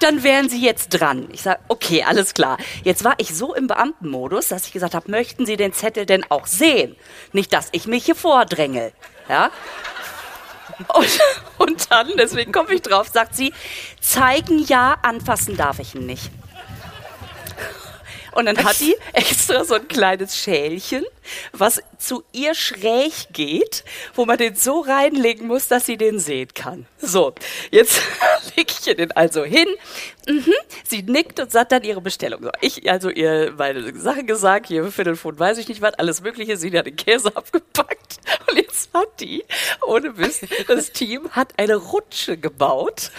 [0.00, 1.28] dann wären Sie jetzt dran.
[1.32, 2.58] Ich sage, okay, alles klar.
[2.84, 6.24] Jetzt war ich so im Beamtenmodus, dass ich gesagt habe, möchten Sie den Zettel denn
[6.30, 6.96] auch sehen?
[7.32, 8.92] Nicht, dass ich mich hier vordränge.
[9.28, 9.50] Ja?
[10.86, 11.20] Und,
[11.58, 13.52] und dann, deswegen komme ich drauf, sagt sie,
[14.00, 16.30] zeigen ja, anfassen darf ich ihn nicht.
[18.38, 21.04] Und dann hat die extra so ein kleines Schälchen,
[21.52, 23.82] was zu ihr schräg geht,
[24.14, 26.86] wo man den so reinlegen muss, dass sie den sehen kann.
[26.98, 27.34] So,
[27.72, 28.00] jetzt
[28.56, 29.66] lege ich ihr den also hin.
[30.28, 30.54] Mhm.
[30.84, 32.44] Sie nickt und sagt dann ihre Bestellung.
[32.44, 36.56] So, ich also ihr meine Sachen gesagt, hier Viertelfond weiß ich nicht was, alles Mögliche.
[36.56, 38.18] Sie hat den Käse abgepackt.
[38.48, 39.44] Und jetzt hat die,
[39.84, 43.10] ohne Mist, das Team hat eine Rutsche gebaut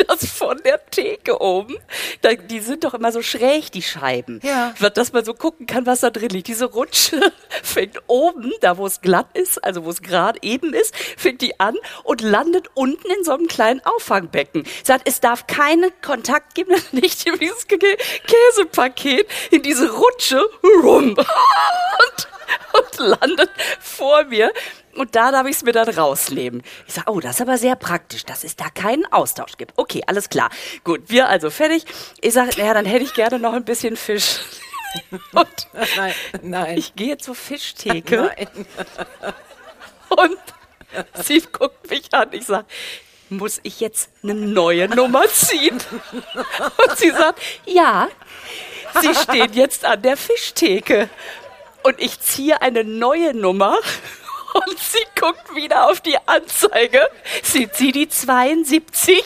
[0.08, 1.76] das von der Theke oben.
[2.22, 4.40] Da, die sind doch immer so schräg, die Scheiben.
[4.42, 4.74] Ja.
[4.94, 6.48] Dass man so gucken kann, was da drin liegt.
[6.48, 7.20] Diese Rutsche
[7.62, 11.58] fängt oben, da wo es glatt ist, also wo es gerade eben ist, fängt die
[11.60, 14.64] an und landet unten in so einem kleinen Auffangbecken.
[14.84, 20.40] Sagt, es darf keinen Kontakt geben, nicht in dieses Kä- Käsepaket, in diese Rutsche
[20.82, 21.10] rum.
[21.16, 22.28] Und,
[22.72, 24.52] und landet vor mir.
[24.94, 26.62] Und da darf ich es mir dann rausleben.
[26.86, 29.72] Ich sage, oh, das ist aber sehr praktisch, dass es da keinen Austausch gibt.
[29.76, 30.48] Okay, alles klar.
[30.84, 31.84] Gut, wir also fertig.
[32.20, 34.40] Ich sage, naja, dann hätte ich gerne noch ein bisschen Fisch.
[35.32, 35.48] Und
[35.96, 36.78] Nein, nein.
[36.78, 38.66] ich gehe zur Fischtheke Nein.
[40.08, 40.38] und
[41.22, 42.28] sie guckt mich an.
[42.32, 42.64] Ich sage,
[43.28, 45.78] muss ich jetzt eine neue Nummer ziehen?
[46.88, 48.08] Und sie sagt, ja,
[49.00, 51.08] Sie stehen jetzt an der Fischtheke.
[51.86, 53.78] Und ich ziehe eine neue Nummer
[54.54, 57.08] und sie guckt wieder auf die Anzeige.
[57.44, 59.22] Sind Sie die 72?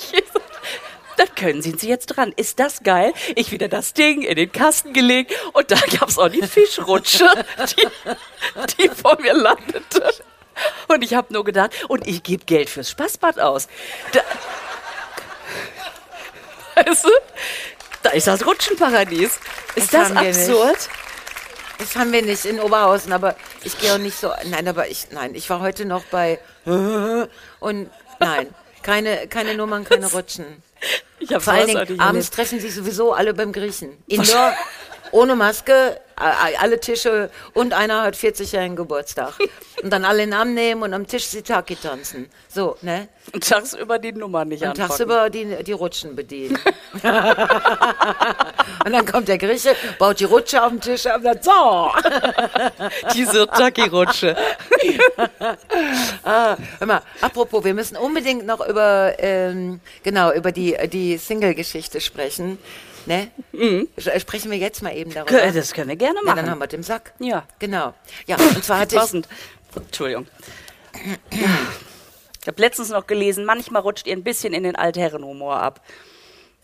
[1.17, 2.35] Dann können Sie Sie jetzt dran.
[2.37, 3.15] Ist das geil?
[3.35, 7.31] Ich wieder das Ding in den Kasten gelegt und da gab's auch die Fischrutsche,
[7.79, 7.89] die,
[8.77, 10.13] die vor mir landete.
[10.87, 13.69] Und ich habe nur gedacht, und ich gebe Geld fürs Spaßbad aus.
[14.13, 14.21] Da,
[16.75, 17.11] weißt du?
[18.03, 19.39] Da ist das Rutschenparadies.
[19.77, 20.91] Ist Das das, wir nicht.
[21.81, 24.31] Das haben wir nicht in Oberhausen, aber ich gehe auch nicht so.
[24.45, 26.39] Nein, aber ich, nein, ich war heute noch bei
[27.59, 27.91] und
[28.21, 30.45] nein, keine, keine Nummern, keine Rutschen.
[31.19, 34.03] Ich habe Vor allen Dingen abends treffen sich sowieso alle beim Griechen.
[34.07, 34.53] Indoor,
[35.13, 39.33] ohne Maske, alle Tische und einer hat 40-jährigen Geburtstag.
[39.83, 42.29] Und dann alle in den Arm nehmen und am Tisch Sitaki tanzen.
[42.49, 43.09] So, ne?
[43.33, 44.89] Und tagsüber die Nummer nicht Und anfangen.
[44.89, 46.59] tagsüber die, die Rutschen bedienen.
[46.93, 47.03] und
[48.93, 51.91] dann kommt der Grieche, baut die Rutsche auf den Tisch ab und sagt, so.
[53.15, 54.37] Diese Taki-Rutsche.
[56.23, 62.01] Ah, hör mal, apropos, wir müssen unbedingt noch über, ähm, genau, über die, die Single-Geschichte
[62.03, 62.59] sprechen.
[63.07, 63.31] Ne?
[63.97, 65.47] S- Sprechen wir jetzt mal eben darüber.
[65.47, 65.55] Mhm.
[65.55, 66.37] Das können wir gerne ja, machen.
[66.37, 67.13] dann haben wir den Sack.
[67.19, 67.47] Ja.
[67.59, 67.95] Genau.
[68.27, 69.23] Ja, und zwar hatte ich.
[69.77, 70.27] Entschuldigung.
[72.43, 75.81] Ich habe letztens noch gelesen, manchmal rutscht ihr ein bisschen in den Altherrenhumor ab.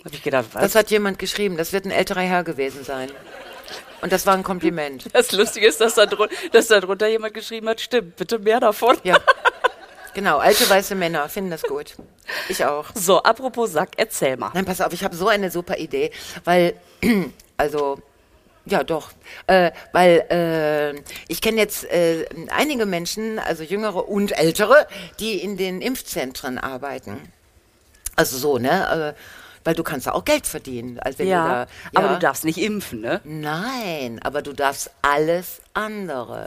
[0.04, 0.62] Habe ich gedacht, was?
[0.62, 3.10] das hat jemand geschrieben, das wird ein älterer Herr gewesen sein.
[4.02, 5.06] Und das war ein Kompliment.
[5.12, 8.60] Das Lustige ist, dass da, drun dass da drunter jemand geschrieben hat, stimmt, bitte mehr
[8.60, 8.96] davon.
[9.04, 9.18] Ja.
[10.16, 11.94] Genau, alte weiße Männer finden das gut.
[12.48, 12.86] Ich auch.
[12.94, 14.50] So, apropos Sack, erzähl mal.
[14.54, 16.10] Nein, pass auf, ich habe so eine super Idee,
[16.44, 16.72] weil,
[17.58, 17.98] also,
[18.64, 19.10] ja doch,
[19.46, 24.86] äh, weil äh, ich kenne jetzt äh, einige Menschen, also jüngere und ältere,
[25.20, 27.30] die in den Impfzentren arbeiten.
[28.16, 29.14] Also so, ne?
[29.14, 29.20] Äh,
[29.64, 30.98] weil du kannst ja auch Geld verdienen.
[30.98, 31.66] Also wenn Ja, du da,
[32.00, 32.14] aber ja.
[32.14, 33.20] du darfst nicht impfen, ne?
[33.24, 36.46] Nein, aber du darfst alles andere.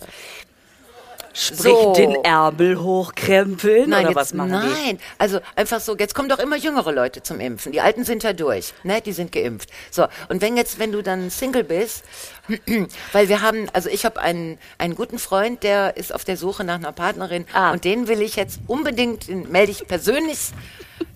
[1.33, 1.93] Sprich, So.
[1.93, 4.99] den Ärmel hochkrempeln Nein, oder jetzt, was machen nein.
[5.17, 7.71] also einfach so, jetzt kommen doch immer jüngere Leute zum Impfen.
[7.71, 9.01] Die Alten sind ja durch, ne?
[9.01, 9.69] Die sind geimpft.
[9.91, 12.03] So, und wenn jetzt, wenn du dann Single bist,
[13.13, 16.63] weil wir haben, also ich habe einen, einen guten Freund, der ist auf der Suche
[16.63, 17.71] nach einer Partnerin Ah.
[17.71, 20.51] und den will ich jetzt unbedingt, den melde ich persönlich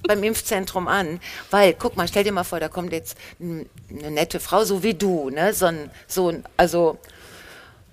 [0.07, 3.65] beim Impfzentrum an, weil, guck mal, stell dir mal vor, da kommt jetzt eine
[4.11, 5.53] nette Frau, so wie du, ne?
[5.53, 6.97] So ein, so ein, also,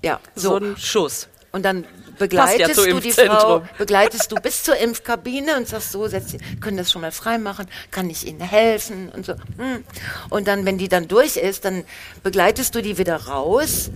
[0.02, 0.40] ja, die?
[0.40, 1.28] So ein Schuss.
[1.52, 1.84] und dann
[2.20, 6.36] Ja begleitest zu du die Frau, begleitest du bis zur Impfkabine und sagst so, setz,
[6.60, 9.32] können das schon mal freimachen, kann ich Ihnen helfen und so.
[9.32, 9.84] Hm.
[10.28, 11.84] Und dann, wenn die dann durch ist, dann
[12.22, 13.90] begleitest du die wieder raus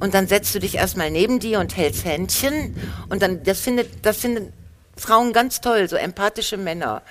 [0.00, 2.76] und dann setzt du dich erstmal neben die und hältst Händchen
[3.08, 4.52] und dann, das findet, das finden
[4.96, 7.02] Frauen ganz toll, so empathische Männer,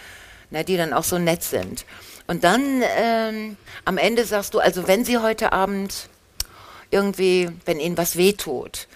[0.50, 1.86] ne, die dann auch so nett sind.
[2.28, 6.10] Und dann ähm, am Ende sagst du, also wenn sie heute Abend
[6.90, 8.88] irgendwie, wenn ihnen was wehtut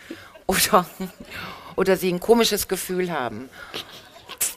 [0.47, 0.86] oder,
[1.80, 3.50] oder sie ein komisches Gefühl haben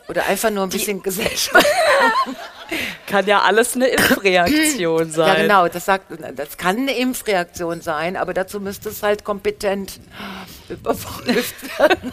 [0.08, 1.64] oder einfach nur ein bisschen Gesellschaft.
[3.06, 5.28] Kann ja alles eine Impfreaktion sein.
[5.28, 10.00] Ja, genau, das sagt, das kann eine Impfreaktion sein, aber dazu müsste es halt kompetent
[10.68, 12.12] überprüft werden.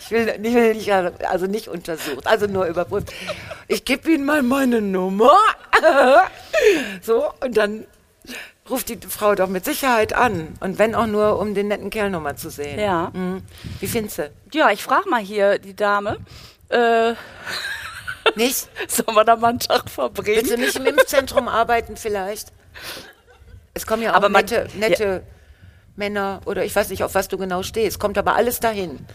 [0.00, 3.12] Ich will, ich will nicht, also nicht untersucht, also nur überprüft.
[3.68, 5.38] Ich gebe Ihnen mal meine Nummer.
[7.00, 7.86] So, und dann
[8.72, 10.54] ruft die Frau doch mit Sicherheit an.
[10.58, 12.80] Und wenn auch nur, um den netten Kerl nochmal zu sehen.
[12.80, 13.10] Ja.
[13.14, 13.42] Hm.
[13.78, 14.30] Wie findest du?
[14.52, 16.16] Ja, ich frage mal hier die Dame.
[16.70, 17.12] Äh,
[18.34, 18.68] Nicht?
[18.88, 20.38] sollen wir da mal einen Tag verbringen?
[20.38, 22.48] Willst du nicht im Impfzentrum arbeiten vielleicht?
[23.74, 25.22] Es kommen ja auch Aber man- nette, nette
[25.94, 27.98] Männer oder ich weiß nicht, auf was du genau stehst.
[27.98, 29.06] Kommt aber alles dahin.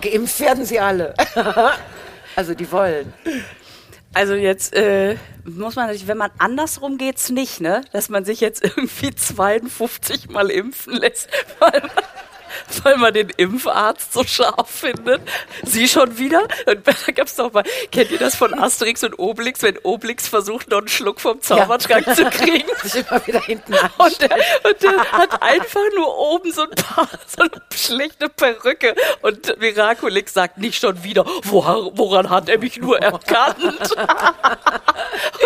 [0.00, 1.14] Geimpft werden sie alle.
[2.36, 3.12] also die wollen.
[4.14, 7.82] Also jetzt äh, muss man natürlich, wenn man andersrum geht's nicht, ne?
[7.92, 11.90] Dass man sich jetzt irgendwie 52 Mal impfen lässt, weil man,
[12.82, 15.22] weil man den Impfarzt so scharf findet.
[15.62, 16.46] Sie schon wieder?
[16.66, 20.70] Und da gab's doch mal, kennt ihr das von Asterix und Obelix, wenn Obelix versucht,
[20.70, 22.68] noch einen Schluck vom Zaubertrank zu kriegen?
[22.82, 23.74] Sich immer wieder hinten.
[23.98, 24.30] Und der,
[24.64, 28.94] und der hat einfach nur oben so ein paar, so eine schlechte Perücke.
[29.22, 33.56] Und Miraculix sagt nicht schon wieder, woran, woran hat er mich nur erkannt?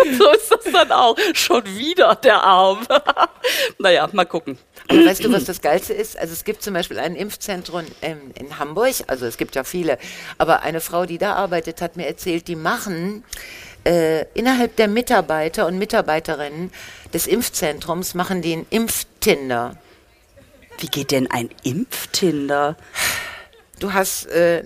[0.03, 1.16] Und so ist das dann auch.
[1.35, 2.87] Schon wieder der Arm.
[3.79, 4.59] naja, mal gucken.
[4.88, 6.18] Aber weißt du, was das Geilste ist?
[6.18, 9.98] Also es gibt zum Beispiel ein Impfzentrum ähm, in Hamburg, also es gibt ja viele,
[10.38, 13.24] aber eine Frau, die da arbeitet, hat mir erzählt, die machen
[13.84, 16.70] äh, innerhalb der Mitarbeiter und Mitarbeiterinnen
[17.12, 19.76] des Impfzentrums, machen die einen Impftinder.
[20.78, 22.76] Wie geht denn ein Impftinder?
[23.80, 24.62] Du hast, äh,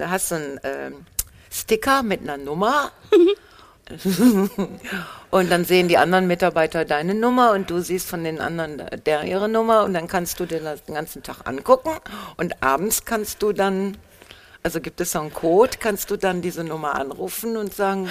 [0.00, 1.06] hast einen ähm,
[1.50, 2.92] Sticker mit einer Nummer.
[5.30, 9.24] und dann sehen die anderen Mitarbeiter deine Nummer und du siehst von den anderen der
[9.24, 11.90] ihre Nummer und dann kannst du dir das den ganzen Tag angucken
[12.36, 13.98] und abends kannst du dann,
[14.62, 18.08] also gibt es so einen Code, kannst du dann diese Nummer anrufen und sagen,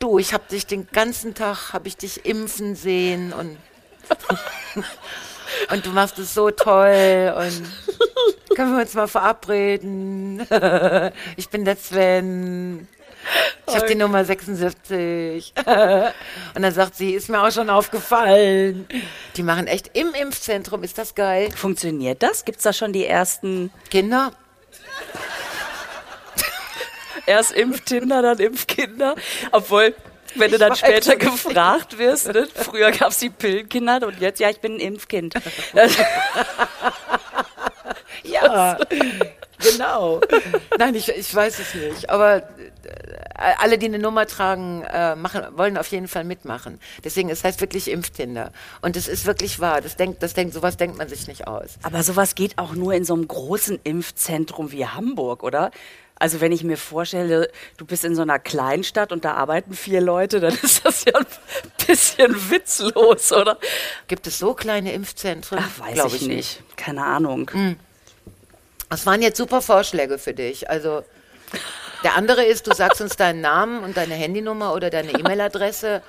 [0.00, 3.56] du, ich habe dich den ganzen Tag, habe ich dich impfen sehen und
[5.72, 10.46] und du machst es so toll und können wir uns mal verabreden?
[11.36, 12.88] Ich bin der Sven.
[13.68, 15.52] Ich habe die Nummer 76.
[16.54, 18.86] Und dann sagt sie, ist mir auch schon aufgefallen.
[19.36, 21.50] Die machen echt im Impfzentrum, ist das geil.
[21.50, 22.44] Funktioniert das?
[22.44, 24.32] Gibt's da schon die ersten, Kinder,
[27.26, 29.16] erst Impftinder, dann Impfkinder?
[29.52, 29.94] Obwohl,
[30.36, 32.48] wenn du dann weiß später es gefragt wirst, ne?
[32.54, 35.34] früher gab's die Pillenkinder und jetzt, ja, ich bin ein Impfkind.
[38.22, 38.78] ja,
[39.58, 40.20] genau.
[40.78, 42.10] Nein, ich, ich weiß es nicht.
[42.10, 42.42] Aber
[43.36, 46.80] alle, die eine Nummer tragen, äh, machen, wollen auf jeden Fall mitmachen.
[47.04, 48.52] Deswegen, es heißt wirklich Impftinder.
[48.82, 49.80] Und es ist wirklich wahr.
[49.80, 51.76] Das denkt, das denkt, sowas denkt man sich nicht aus.
[51.82, 55.70] Aber sowas geht auch nur in so einem großen Impfzentrum wie Hamburg, oder?
[56.18, 60.00] Also wenn ich mir vorstelle, du bist in so einer Kleinstadt und da arbeiten vier
[60.00, 61.26] Leute, dann ist das ja ein
[61.86, 63.58] bisschen witzlos, oder?
[64.08, 65.58] Gibt es so kleine Impfzentren?
[65.62, 66.62] Ach, weiß Glaub ich nicht.
[66.76, 67.50] Keine Ahnung.
[68.88, 70.70] Das waren jetzt super Vorschläge für dich.
[70.70, 71.02] Also
[72.02, 76.02] der andere ist, du sagst uns deinen Namen und deine Handynummer oder deine E-Mail-Adresse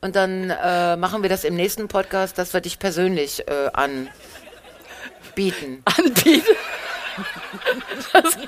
[0.00, 4.12] und dann äh, machen wir das im nächsten Podcast, dass wir dich persönlich äh, anbieten.
[5.84, 6.56] Anbieten.
[8.12, 8.38] Das,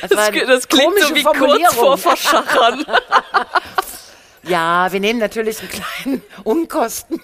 [0.00, 2.84] Das, eine das klingt so wie kurz vor Verschachern.
[4.42, 7.20] Ja, wir nehmen natürlich einen kleinen Unkosten.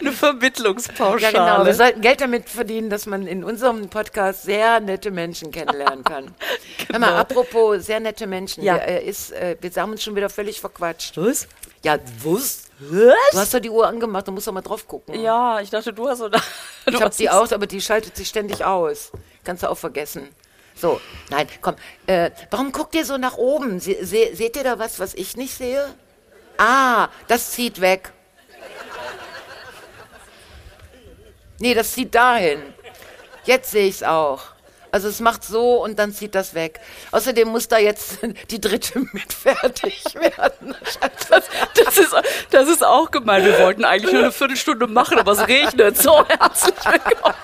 [0.00, 1.20] Eine Vermittlungspauschale.
[1.20, 1.66] Ja, genau.
[1.66, 6.34] Wir sollten Geld damit verdienen, dass man in unserem Podcast sehr nette Menschen kennenlernen kann.
[6.90, 8.62] Hör mal, apropos sehr nette Menschen.
[8.62, 8.74] Ja.
[8.76, 11.16] Wir, äh, ist, äh, wir haben uns schon wieder völlig verquatscht.
[11.16, 11.46] Was?
[11.82, 12.64] Ja, was?
[12.78, 13.40] Du Was?
[13.40, 15.20] hast doch die Uhr angemacht, du musst doch mal drauf gucken.
[15.20, 16.28] Ja, ich dachte, du hast so.
[16.86, 19.12] ich habe die aus, aber die schaltet sich ständig aus.
[19.44, 20.28] Kannst du auch vergessen.
[20.74, 21.76] So, nein, komm.
[22.06, 23.80] Äh, warum guckt ihr so nach oben?
[23.80, 25.94] Se se seht ihr da was, was ich nicht sehe?
[26.58, 28.12] Ah, das zieht weg.
[31.58, 32.60] Nee, das zieht dahin.
[33.44, 34.42] Jetzt sehe ich es auch.
[34.92, 36.78] Also es macht so und dann zieht das weg.
[37.12, 38.18] Außerdem muss da jetzt
[38.50, 40.76] die dritte mit fertig werden.
[41.28, 42.14] Das, das, ist,
[42.50, 43.42] das ist auch gemein.
[43.42, 45.96] Wir wollten eigentlich nur eine Viertelstunde machen, aber es regnet.
[45.96, 47.34] So, herzlich willkommen.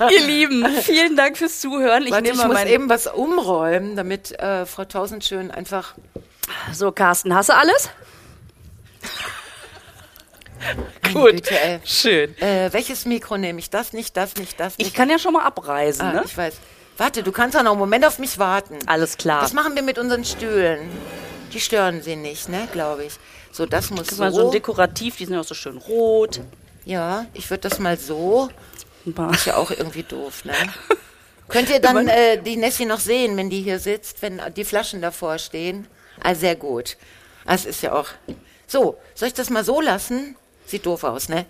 [0.10, 2.04] Ihr Lieben, vielen Dank fürs Zuhören.
[2.04, 5.94] Ich Warte, nehme ich muss eben was umräumen, damit äh, Frau Tausendschön einfach
[6.72, 7.88] So, Carsten, hast du alles?
[11.12, 11.50] Gut.
[11.50, 11.80] Ey.
[11.84, 12.36] Schön.
[12.38, 13.70] Äh, welches Mikro nehme ich?
[13.70, 14.86] Das nicht, das nicht, das nicht.
[14.88, 16.22] Ich kann ja schon mal abreisen, ah, ne?
[16.24, 16.54] ich weiß.
[16.96, 18.78] Warte, du kannst ja noch einen Moment auf mich warten.
[18.86, 19.42] Alles klar.
[19.42, 20.88] Was machen wir mit unseren Stühlen?
[21.52, 23.14] Die stören sie nicht, ne, glaube ich.
[23.50, 24.22] So, das muss Guck so.
[24.24, 26.40] mal, so ein Dekorativ, die sind auch so schön rot.
[26.84, 28.48] ja, ich würde das mal so.
[29.04, 30.54] Mal- Ist ja auch irgendwie doof, ne?
[31.48, 35.02] Könnt ihr dann äh, die Nessie noch sehen, wenn die hier sitzt, wenn die Flaschen
[35.02, 35.86] davor stehen?
[36.22, 36.96] Ah, sehr gut.
[37.44, 38.06] Das ist ja auch.
[38.66, 40.36] So, soll ich das mal so lassen?
[40.72, 41.44] Sieht doof aus, ne?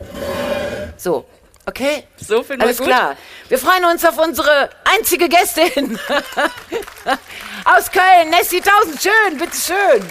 [0.97, 1.25] So,
[1.64, 2.09] okay?
[2.16, 2.89] So finden wir Alles gut.
[2.89, 3.16] klar.
[3.49, 5.97] Wir freuen uns auf unsere einzige Gästin
[7.64, 9.01] aus Köln, Nessie Tausend.
[9.01, 10.11] Schön, bitteschön.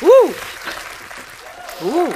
[0.00, 0.32] Uh.
[1.84, 2.14] Uh.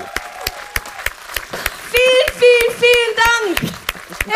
[1.93, 3.15] Vielen, vielen, vielen
[3.59, 3.71] Dank.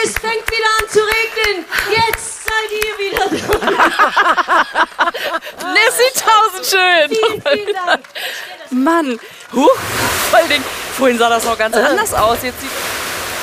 [0.05, 1.65] Es fängt wieder an zu regnen.
[1.91, 3.31] Jetzt seid ihr wieder
[3.61, 3.73] da.
[5.73, 7.09] Nessie Tausendschön.
[7.09, 8.05] Vielen, vielen Dank.
[8.69, 9.19] Mann.
[9.55, 9.71] Huh,
[10.29, 10.65] vor allen Dingen,
[10.99, 12.39] vorhin sah das noch ganz anders aus.
[12.43, 12.71] Jetzt sieht.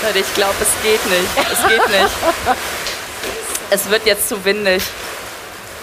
[0.03, 1.51] Leute, ich glaube, es geht nicht.
[1.51, 2.11] Es geht nicht.
[3.71, 4.83] Es wird jetzt zu windig.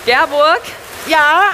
[0.06, 0.60] Gerburg?
[1.06, 1.52] Ja,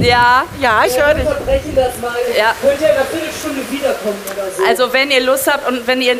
[0.00, 1.24] Ja, ja, ich höre dich.
[1.24, 2.14] Verbrechen das mal.
[2.36, 2.54] Ja.
[2.62, 4.64] Könnt ihr in einer Viertelstunde wiederkommen oder so?
[4.66, 6.16] also wenn ihr Lust habt und wenn ihr,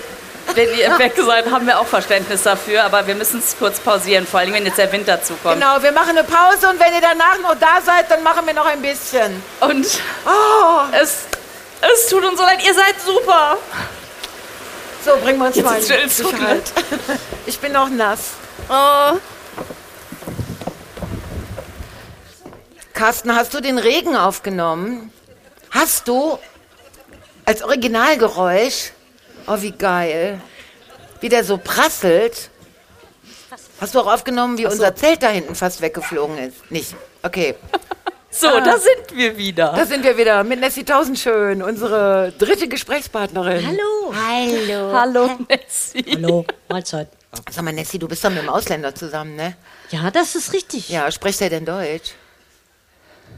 [0.55, 2.85] wenn ihr weg seid, haben wir auch Verständnis dafür.
[2.85, 5.55] Aber wir müssen es kurz pausieren, vor allem wenn jetzt der Wind dazu kommt.
[5.61, 8.55] Genau, wir machen eine Pause und wenn ihr danach noch da seid, dann machen wir
[8.55, 9.43] noch ein bisschen.
[9.61, 9.87] Und
[10.27, 11.25] Oh, es,
[11.83, 13.59] es tut uns so leid, ihr seid super.
[15.05, 16.73] so, bringen wir uns Jetzt mal in still, Sicherheit.
[17.47, 18.31] Ich bin noch nass.
[18.69, 19.19] Oh.
[22.93, 25.13] Carsten, hast du den Regen aufgenommen?
[25.71, 26.39] Hast du?
[27.45, 28.91] Als Originalgeräusch?
[29.47, 30.41] Oh, wie geil.
[31.21, 32.51] Wie der so prasselt.
[33.81, 36.71] Hast du auch aufgenommen, wie unser Zelt da hinten fast weggeflogen ist?
[36.71, 36.97] Nicht.
[37.23, 37.55] Okay.
[38.39, 39.73] So, da sind wir wieder.
[39.75, 43.67] Da sind wir wieder mit Nessie Tausendschön, unsere dritte Gesprächspartnerin.
[43.67, 44.15] Hallo.
[44.15, 44.93] Hallo.
[44.93, 46.05] Hallo, Nessie.
[46.15, 47.09] Hallo, Mahlzeit.
[47.51, 49.57] Sag mal, Nessie, du bist doch mit dem Ausländer zusammen, ne?
[49.91, 50.91] Ja, das ist richtig.
[50.91, 52.13] Ja, spricht er denn Deutsch?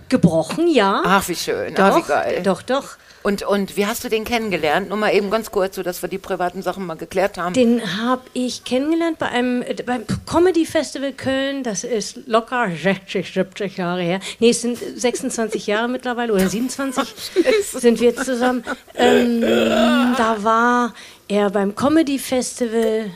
[0.08, 1.02] Gebrochen, ja.
[1.04, 1.78] Ach, wie schön.
[1.78, 2.42] Ah, wie doch, geil.
[2.42, 2.96] doch, doch.
[3.28, 4.88] Und, und wie hast du den kennengelernt?
[4.88, 7.52] Nur mal eben ganz kurz, so dass wir die privaten Sachen mal geklärt haben.
[7.52, 11.62] Den habe ich kennengelernt bei einem äh, beim Comedy Festival Köln.
[11.62, 14.20] Das ist locker 60, 70 Jahre her.
[14.38, 17.14] Nee, es sind 26 Jahre mittlerweile oder 27
[17.74, 18.64] sind wir zusammen.
[18.94, 20.94] Ähm, da war
[21.28, 23.10] er beim Comedy Festival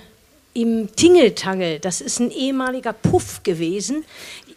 [0.55, 1.79] im Tingeltangel.
[1.79, 4.05] Das ist ein ehemaliger Puff gewesen.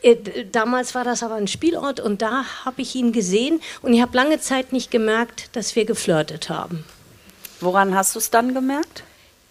[0.01, 4.01] Äh, Damals war das aber ein Spielort und da habe ich ihn gesehen und ich
[4.01, 6.83] habe lange Zeit nicht gemerkt, dass wir geflirtet haben.
[7.61, 9.03] Woran hast du es dann gemerkt?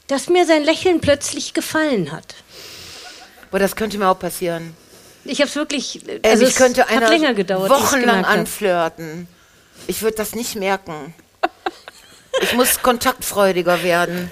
[0.07, 2.34] Dass mir sein Lächeln plötzlich gefallen hat.
[3.51, 4.76] Boah, das könnte mir auch passieren.
[5.24, 7.70] Ich habe es wirklich, Also also ich es könnte hat einer länger gedauert.
[7.70, 9.26] wochenlang anflirten.
[9.86, 11.14] Ich würde das nicht merken.
[12.42, 14.30] Ich muss kontaktfreudiger werden.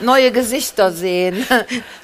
[0.00, 1.44] Neue Gesichter sehen.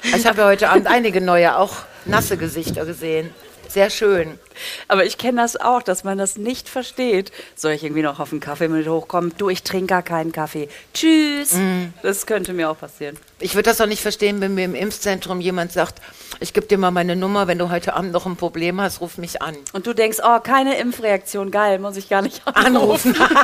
[0.03, 1.77] Ich habe ja heute Abend einige neue, auch
[2.07, 3.33] nasse Gesichter gesehen.
[3.67, 4.39] Sehr schön.
[4.87, 7.31] Aber ich kenne das auch, dass man das nicht versteht.
[7.55, 9.33] Soll ich irgendwie noch auf den Kaffee mit hochkommen?
[9.37, 10.69] Du, ich trinke gar keinen Kaffee.
[10.93, 11.55] Tschüss.
[12.01, 13.17] Das könnte mir auch passieren.
[13.39, 16.01] Ich würde das auch nicht verstehen, wenn mir im Impfzentrum jemand sagt,
[16.39, 19.17] ich gebe dir mal meine Nummer, wenn du heute Abend noch ein Problem hast, ruf
[19.17, 19.55] mich an.
[19.73, 23.15] Und du denkst, oh, keine Impfreaktion, geil, muss ich gar nicht anrufen.
[23.15, 23.15] Anrufen.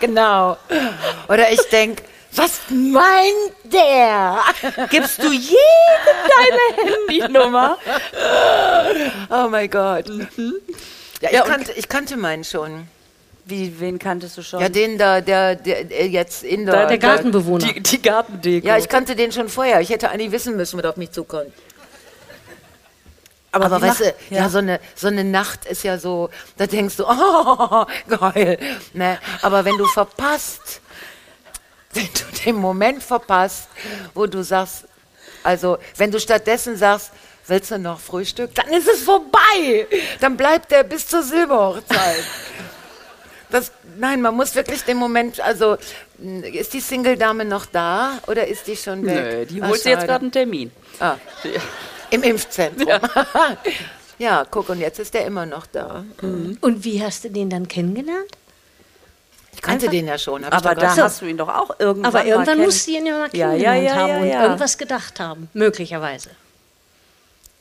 [0.00, 0.56] genau.
[1.28, 2.02] Oder ich denke,
[2.34, 4.38] was meint der?
[4.90, 5.56] Gibst du jedem
[6.36, 7.78] deine Handynummer?
[9.30, 10.08] Oh mein Gott.
[10.08, 12.86] Ja, ich, Ja, kannte, ich kannte meinen schon.
[13.46, 14.60] Wie, wen kanntest du schon?
[14.60, 16.74] Ja, den da, der, der, der jetzt in der.
[16.74, 17.66] Da- Der Gartenbewohner.
[17.66, 18.66] Die, die Gartendeko.
[18.66, 19.80] Ja, ich kannte den schon vorher.
[19.80, 21.50] Ich hätte eigentlich wissen müssen, was auf mich zukommt.
[23.50, 26.66] aber, Aber weißt du, macht- ja, so, eine, so eine Nacht ist ja so, da
[26.68, 28.58] denkst du, oh, geil.
[28.92, 29.18] Ne?
[29.42, 30.80] Aber wenn du verpasst,
[31.92, 33.68] wenn du den Moment verpasst,
[34.14, 34.84] wo du sagst,
[35.42, 37.10] also wenn du stattdessen sagst,
[37.46, 39.86] willst du noch Frühstück, dann ist es vorbei.
[40.20, 42.24] Dann bleibt der bis zur Silberhochzeit.
[43.50, 45.76] Das, nein, man muss wirklich den Moment, also
[46.22, 49.14] m, ist die Single-Dame noch da oder ist die schon weg?
[49.14, 50.70] Nö, die Ah, holt jetzt gerade einen Termin.
[51.00, 51.54] Ah, Die-
[52.14, 52.86] im Impfzentrum.
[52.88, 53.00] Ja.
[54.18, 54.44] Ja.
[54.50, 56.04] guck, und jetzt ist der immer noch da.
[56.20, 58.30] Und wie hast du den dann kennengelernt?
[59.52, 60.44] Ich kannte den ja schon.
[60.44, 63.18] Aber da hast du ihn doch auch irgendwann Aber mal irgendwann musst du ihn ja
[63.18, 64.42] mal kennengelernt ja, ja, haben ja, und ja.
[64.44, 65.50] irgendwas gedacht haben.
[65.52, 66.30] Möglicherweise.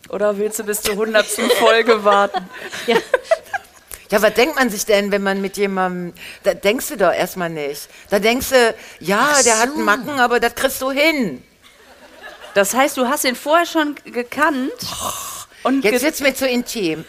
[0.10, 2.50] Oder willst du bis zur hundertsten Folge warten?
[2.88, 2.98] Ja.
[4.12, 6.14] Ja, was denkt man sich denn, wenn man mit jemandem,
[6.44, 7.88] da denkst du doch erstmal nicht.
[8.10, 11.44] Da denkst du, ja, der hat einen Macken, aber das kriegst du hin.
[12.56, 14.72] Das heißt, du hast ihn vorher schon gekannt.
[15.62, 17.06] Und Jetzt wird's mir zu intim.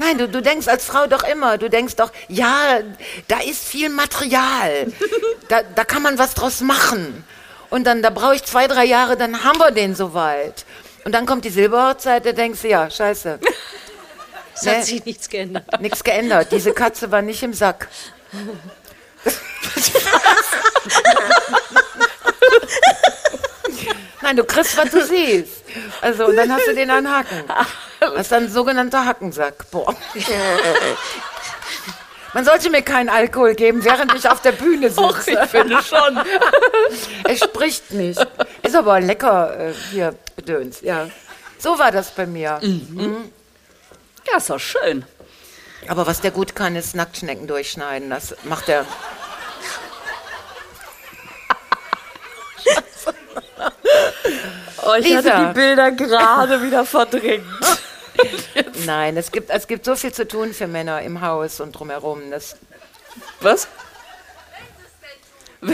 [0.00, 2.78] Nein, du, du denkst als Frau doch immer, du denkst doch, ja,
[3.28, 4.86] da ist viel Material.
[5.48, 7.24] Da, da kann man was draus machen.
[7.70, 10.64] Und dann, da brauche ich zwei, drei Jahre, dann haben wir den soweit.
[11.04, 13.40] Und dann kommt die Silberhochzeit, da denkst du, ja, scheiße,
[14.54, 14.76] Es Ne?
[14.76, 15.80] hat sich nichts geändert.
[15.80, 16.52] nichts geändert.
[16.52, 17.88] Diese Katze war nicht im Sack.
[24.22, 25.62] Nein, du kriegst, was du siehst.
[26.00, 27.44] Also, und dann hast du den an Haken.
[28.00, 29.70] Das ist ein sogenannter Hackensack.
[29.70, 29.94] Boah.
[32.32, 35.46] Man sollte mir keinen Alkohol geben, während ich auf der Bühne Och, ich sitze.
[35.48, 36.18] finde schon.
[37.24, 38.24] Er spricht nicht.
[38.62, 40.80] Ist aber lecker äh, hier, Gedöns.
[40.80, 41.08] Ja.
[41.58, 42.60] So war das bei mir.
[42.62, 45.04] Ja, ist doch schön.
[45.88, 48.10] Aber was der gut kann, ist Nacktschnecken durchschneiden.
[48.10, 48.86] Das macht er.
[54.82, 55.16] Oh, ich Lisa.
[55.32, 57.44] hatte die Bilder gerade wieder verdrängt.
[58.86, 62.30] Nein, es gibt, es gibt so viel zu tun für Männer im Haus und drumherum.
[62.30, 62.56] Das,
[63.40, 63.68] Was?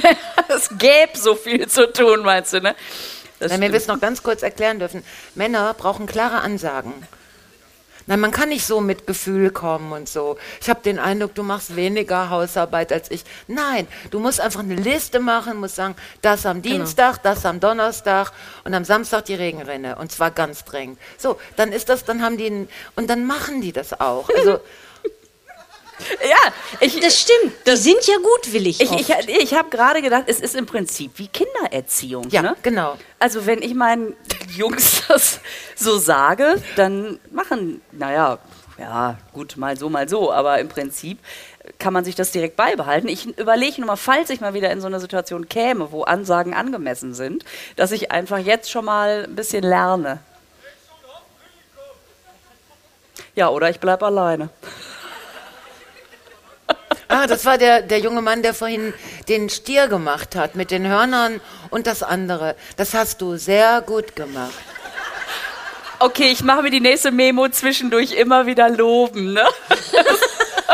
[0.49, 2.75] Es gäbe so viel zu tun, meinst du, ne?
[3.39, 5.05] Das Wenn wir es noch ganz kurz erklären dürfen.
[5.35, 6.93] Männer brauchen klare Ansagen.
[8.07, 10.37] Nein, man kann nicht so mit Gefühl kommen und so.
[10.61, 13.25] Ich habe den Eindruck, du machst weniger Hausarbeit als ich.
[13.49, 18.33] Nein, du musst einfach eine Liste machen, musst sagen, das am Dienstag, das am Donnerstag
[18.65, 20.99] und am Samstag die Regenrinne und zwar ganz dringend.
[21.19, 24.29] So, dann ist das, dann haben die ein, und dann machen die das auch.
[24.31, 24.61] Also
[26.29, 27.55] Ja, ich, Das stimmt.
[27.67, 28.81] Die sind ja gutwillig.
[28.81, 29.29] ich, oft.
[29.29, 32.29] ich, ich habe gerade gedacht, es ist im Prinzip wie Kindererziehung.
[32.31, 32.57] ja, ne?
[32.63, 32.97] genau.
[33.19, 34.15] Also wenn ich meinen
[34.55, 35.41] Jungs das
[35.75, 38.39] so sage, dann machen, naja,
[38.79, 41.19] ja, gut, mal so, mal so, aber im Prinzip
[41.79, 43.09] kann man sich das direkt beibehalten.
[43.09, 46.55] Ich überlege nur mal, falls ich mal wieder in so eine Situation käme, wo Ansagen
[46.55, 47.45] angemessen sind,
[47.77, 50.19] dass ich einfach jetzt schon mal ein bisschen lerne.
[53.35, 54.51] Ja, oder ich bleibe alleine.
[57.09, 58.93] Ah, das war der, der junge Mann, der vorhin
[59.29, 61.41] den Stier gemacht hat mit den Hörnern
[61.71, 62.57] und das andere.
[62.77, 64.53] Das hast du sehr gut gemacht.
[65.99, 69.45] Okay, ich mache mir die nächste Memo zwischendurch immer wieder loben, ne?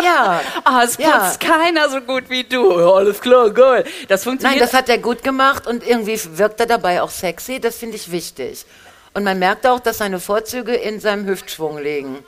[0.03, 0.41] Ja.
[0.65, 1.11] Ah, es Ja.
[1.19, 2.73] putzt keiner so gut wie du.
[2.93, 3.85] Alles klar, geil.
[4.09, 4.59] Das funktioniert.
[4.61, 7.61] Nein, das hat er gut gemacht und irgendwie wirkt er dabei auch sexy.
[7.61, 8.65] Das finde ich wichtig.
[9.15, 12.25] Und man merkt auch, dass seine Vorzüge in seinem Hüftschwung liegen.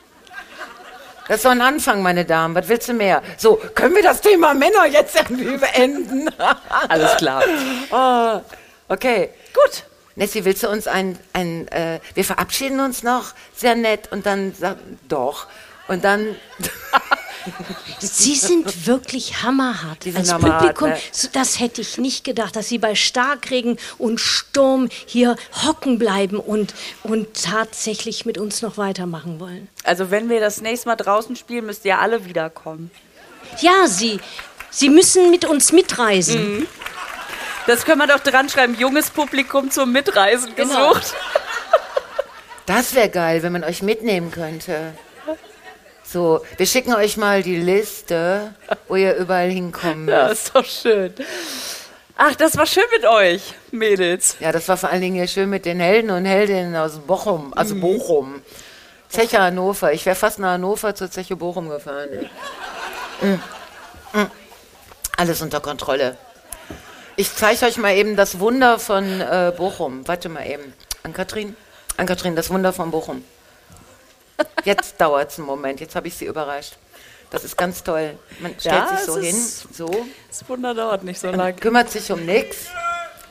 [1.26, 2.54] Das ist so ein Anfang, meine Damen.
[2.54, 3.22] Was willst du mehr?
[3.38, 6.28] So, können wir das Thema Männer jetzt irgendwie beenden?
[6.88, 7.42] alles klar.
[7.90, 8.40] oh,
[8.88, 9.30] okay.
[9.54, 9.84] Gut.
[10.16, 14.54] Nessie, willst du uns ein, ein äh, wir verabschieden uns noch sehr nett und dann
[14.54, 14.76] sag,
[15.08, 15.46] doch.
[15.88, 16.34] Und dann,
[17.98, 19.98] Sie sind wirklich hammerhart.
[20.14, 20.98] Als hammerhart, Publikum, ne?
[21.32, 26.74] das hätte ich nicht gedacht, dass Sie bei Starkregen und Sturm hier hocken bleiben und,
[27.02, 29.68] und tatsächlich mit uns noch weitermachen wollen.
[29.84, 32.90] Also wenn wir das nächste Mal draußen spielen, müsst ihr alle wiederkommen.
[33.60, 34.20] Ja, Sie,
[34.70, 36.60] Sie müssen mit uns mitreisen.
[36.60, 36.66] Mhm.
[37.66, 38.74] Das können wir doch dran schreiben.
[38.78, 40.92] Junges Publikum zum Mitreisen Genau.
[40.94, 41.14] gesucht.
[42.66, 44.94] das wäre geil, wenn man euch mitnehmen könnte.
[46.14, 48.54] So, wir schicken euch mal die Liste,
[48.86, 50.44] wo ihr überall hinkommen Ja, müsst.
[50.46, 51.12] ist doch schön.
[52.16, 54.36] Ach, das war schön mit euch, Mädels.
[54.38, 57.52] Ja, das war vor allen Dingen hier schön mit den Helden und Heldinnen aus Bochum,
[57.56, 58.42] also Bochum.
[59.08, 59.92] Zeche Hannover.
[59.92, 62.08] Ich wäre fast nach Hannover zur Zeche Bochum gefahren.
[63.20, 64.20] Mm.
[64.20, 64.30] Mm.
[65.16, 66.16] Alles unter Kontrolle.
[67.16, 70.06] Ich zeige euch mal eben das Wunder von äh, Bochum.
[70.06, 70.74] Warte mal eben.
[71.02, 71.56] An-Kathrin?
[71.96, 73.24] An-Kathrin, das Wunder von Bochum.
[74.64, 75.80] Jetzt dauert es einen Moment.
[75.80, 76.74] Jetzt habe ich sie überrascht.
[77.30, 78.16] Das ist ganz toll.
[78.40, 81.52] Man stellt Ja, sich so hin, ist- so, Das Wunder dauert nicht so lange.
[81.54, 82.66] kümmert sich um nichts.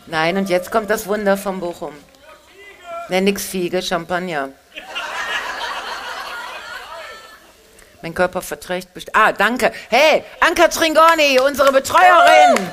[0.08, 1.94] Nein, und jetzt kommt das Wunder von Bochum.
[3.10, 4.50] Ne, nix Fiege, Champagner.
[8.02, 9.16] Mein Körper verträgt bestimmt.
[9.16, 9.72] Ah, danke.
[9.90, 12.70] Hey, Anka Tringoni, unsere Betreuerin.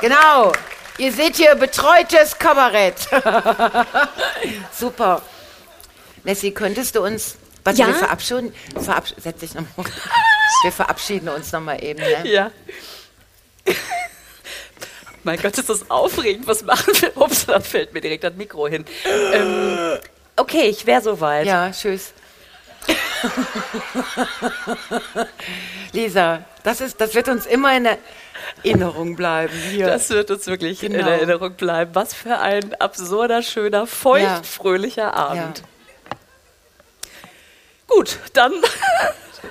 [0.00, 0.52] Genau.
[0.98, 2.96] Ihr seht hier betreutes Kabarett.
[4.72, 5.22] Super.
[6.24, 7.36] Nessie, könntest du uns.
[7.64, 7.86] Warte, Ja?
[7.88, 8.52] wir verabschieden.
[8.80, 9.84] Verabsch setz dich noch mal.
[10.64, 11.98] Wir verabschieden uns noch mal eben.
[12.00, 12.28] Ne?
[12.30, 12.50] Ja.
[15.24, 16.46] mein Gott, ist das aufregend.
[16.46, 17.16] Was machen wir?
[17.16, 18.84] Ups, da fällt mir direkt das Mikro hin.
[19.32, 19.98] Ähm,
[20.36, 21.46] okay, ich wäre soweit.
[21.46, 22.12] Ja, tschüss.
[25.92, 27.88] Lisa, das, ist, das wird uns immer in
[28.62, 29.54] Erinnerung bleiben.
[29.70, 29.86] Hier.
[29.86, 31.08] Das wird uns wirklich in Genau.
[31.08, 31.94] Erinnerung bleiben.
[31.94, 34.42] Was für ein absurder, schöner, feucht, Ja.
[34.42, 35.58] fröhlicher Abend.
[35.58, 35.64] Ja.
[37.94, 38.52] Gut, dann.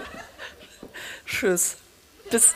[1.25, 1.77] Tschüss.
[2.29, 2.53] Bis.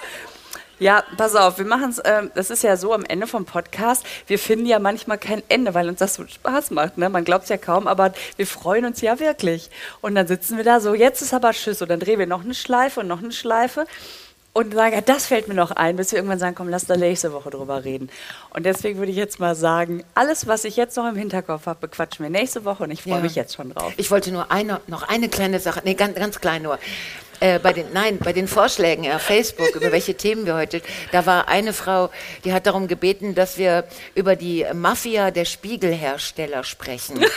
[0.78, 4.06] Ja, pass auf, wir machen es, ähm, das ist ja so am Ende vom Podcast,
[4.28, 6.98] wir finden ja manchmal kein Ende, weil uns das so Spaß macht.
[6.98, 7.08] Ne?
[7.08, 9.70] Man glaubt es ja kaum, aber wir freuen uns ja wirklich.
[10.02, 11.82] Und dann sitzen wir da so, jetzt ist aber Tschüss.
[11.82, 13.86] Und dann drehen wir noch eine Schleife und noch eine Schleife
[14.56, 16.96] und sagen, ja, das fällt mir noch ein, bis wir irgendwann sagen, komm, lass da
[16.96, 18.10] nächste Woche drüber reden.
[18.52, 21.82] Und deswegen würde ich jetzt mal sagen, alles, was ich jetzt noch im Hinterkopf habe,
[21.82, 23.20] bequatschen wir nächste Woche und ich freue Ja.
[23.20, 23.92] mich jetzt schon drauf.
[23.98, 26.80] Ich wollte nur eine, noch eine kleine Sache, nee, ganz, ganz klein nur.
[27.42, 30.82] Äh, bei den, nein, bei den Vorschlägen auf Facebook, über welche Themen wir heute,
[31.12, 32.10] da war eine Frau,
[32.46, 33.84] die hat darum gebeten, dass wir
[34.16, 37.20] über die Mafia der Spiegelhersteller sprechen.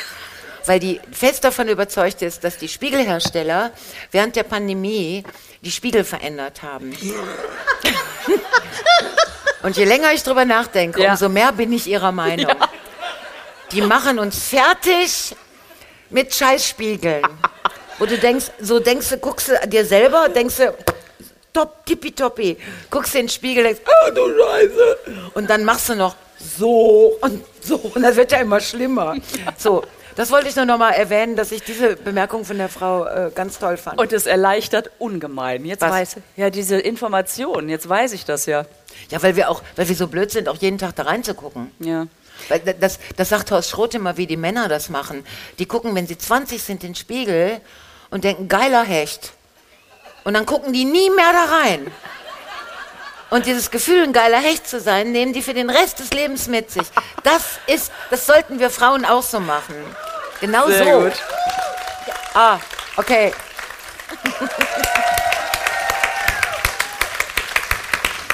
[0.68, 3.70] Weil die fest davon überzeugt ist, dass die Spiegelhersteller
[4.10, 5.24] während der Pandemie
[5.62, 6.94] die Spiegel verändert haben.
[9.62, 11.12] Und je länger ich drüber nachdenke, Ja.
[11.12, 12.52] umso mehr bin ich ihrer Meinung.
[13.72, 15.34] Die machen uns fertig
[16.10, 17.26] mit Scheißspiegeln.
[17.98, 20.74] Wo du denkst, so denkst du, guckst du dir selber, denkst du,
[21.54, 22.58] top, tippitoppi.
[22.90, 24.98] Guckst du in den Spiegel, denkst, oh du Scheiße.
[25.32, 27.76] Und dann machst du noch so und so.
[27.94, 29.16] Und das wird ja immer schlimmer.
[29.56, 29.82] So,
[30.18, 33.30] Das wollte ich nur noch mal erwähnen, dass ich diese Bemerkung von der Frau äh,
[33.32, 34.00] ganz toll fand.
[34.00, 35.64] Und es erleichtert ungemein.
[35.64, 35.90] Jetzt Was?
[35.92, 37.68] weiß ja diese Information.
[37.68, 38.64] Jetzt weiß ich das ja.
[39.10, 41.70] Ja, weil wir auch, weil wir so blöd sind, auch jeden Tag da reinzugucken.
[41.78, 42.08] Ja.
[42.48, 45.24] Weil da- Das, das sagt Horst Schroth immer, wie die Männer das machen.
[45.60, 47.60] Die gucken, wenn sie 20 sind, in den Spiegel
[48.10, 49.34] und denken, geiler Hecht.
[50.24, 51.86] Und dann gucken die nie mehr da rein.
[53.31, 56.49] Und dieses Gefühl, ein geiler Hecht zu sein, nehmen die für den Rest des Lebens
[56.49, 56.87] mit sich.
[57.22, 59.74] Das ist, das sollten wir Frauen auch so machen.
[60.41, 61.01] Genau Sehr so.
[61.03, 61.12] gut.
[62.35, 62.59] Ah,
[62.97, 63.35] okay.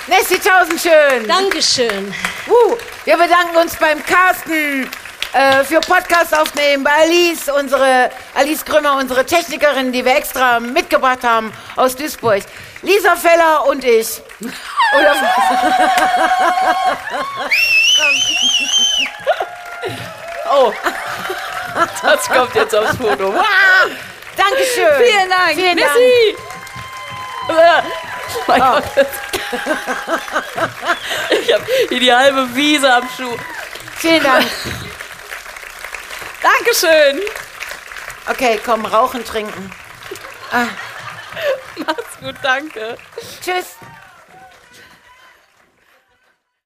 [0.07, 1.27] Nessie Tausendschön.
[1.27, 2.15] Dankeschön.
[2.47, 4.89] Uh, wir bedanken uns beim Carsten
[5.33, 11.25] äh, für Podcast aufnehmen, bei Alice, unsere Alice Grümmer, unsere Technikerin, die wir extra mitgebracht
[11.25, 12.45] haben aus Duisburg.
[12.85, 14.21] Lisa Feller und ich.
[14.97, 15.15] Oder
[20.51, 20.73] Oh,
[22.03, 23.35] das kommt jetzt aufs Foto.
[23.35, 23.43] Wow.
[24.37, 24.87] Dankeschön.
[24.99, 25.55] Vielen Dank.
[25.55, 25.97] Vielen Dank.
[27.49, 27.83] Äh,
[28.47, 28.73] Mein Oh.
[28.75, 28.85] Gott.
[31.31, 33.37] Ich habe hier die halbe Wiese am Schuh.
[33.97, 34.47] Vielen Dank.
[36.43, 37.21] Dankeschön.
[38.29, 39.71] Okay, komm, rauchen, trinken.
[41.87, 42.97] Macht's gut, danke.
[43.41, 43.77] Tschüss.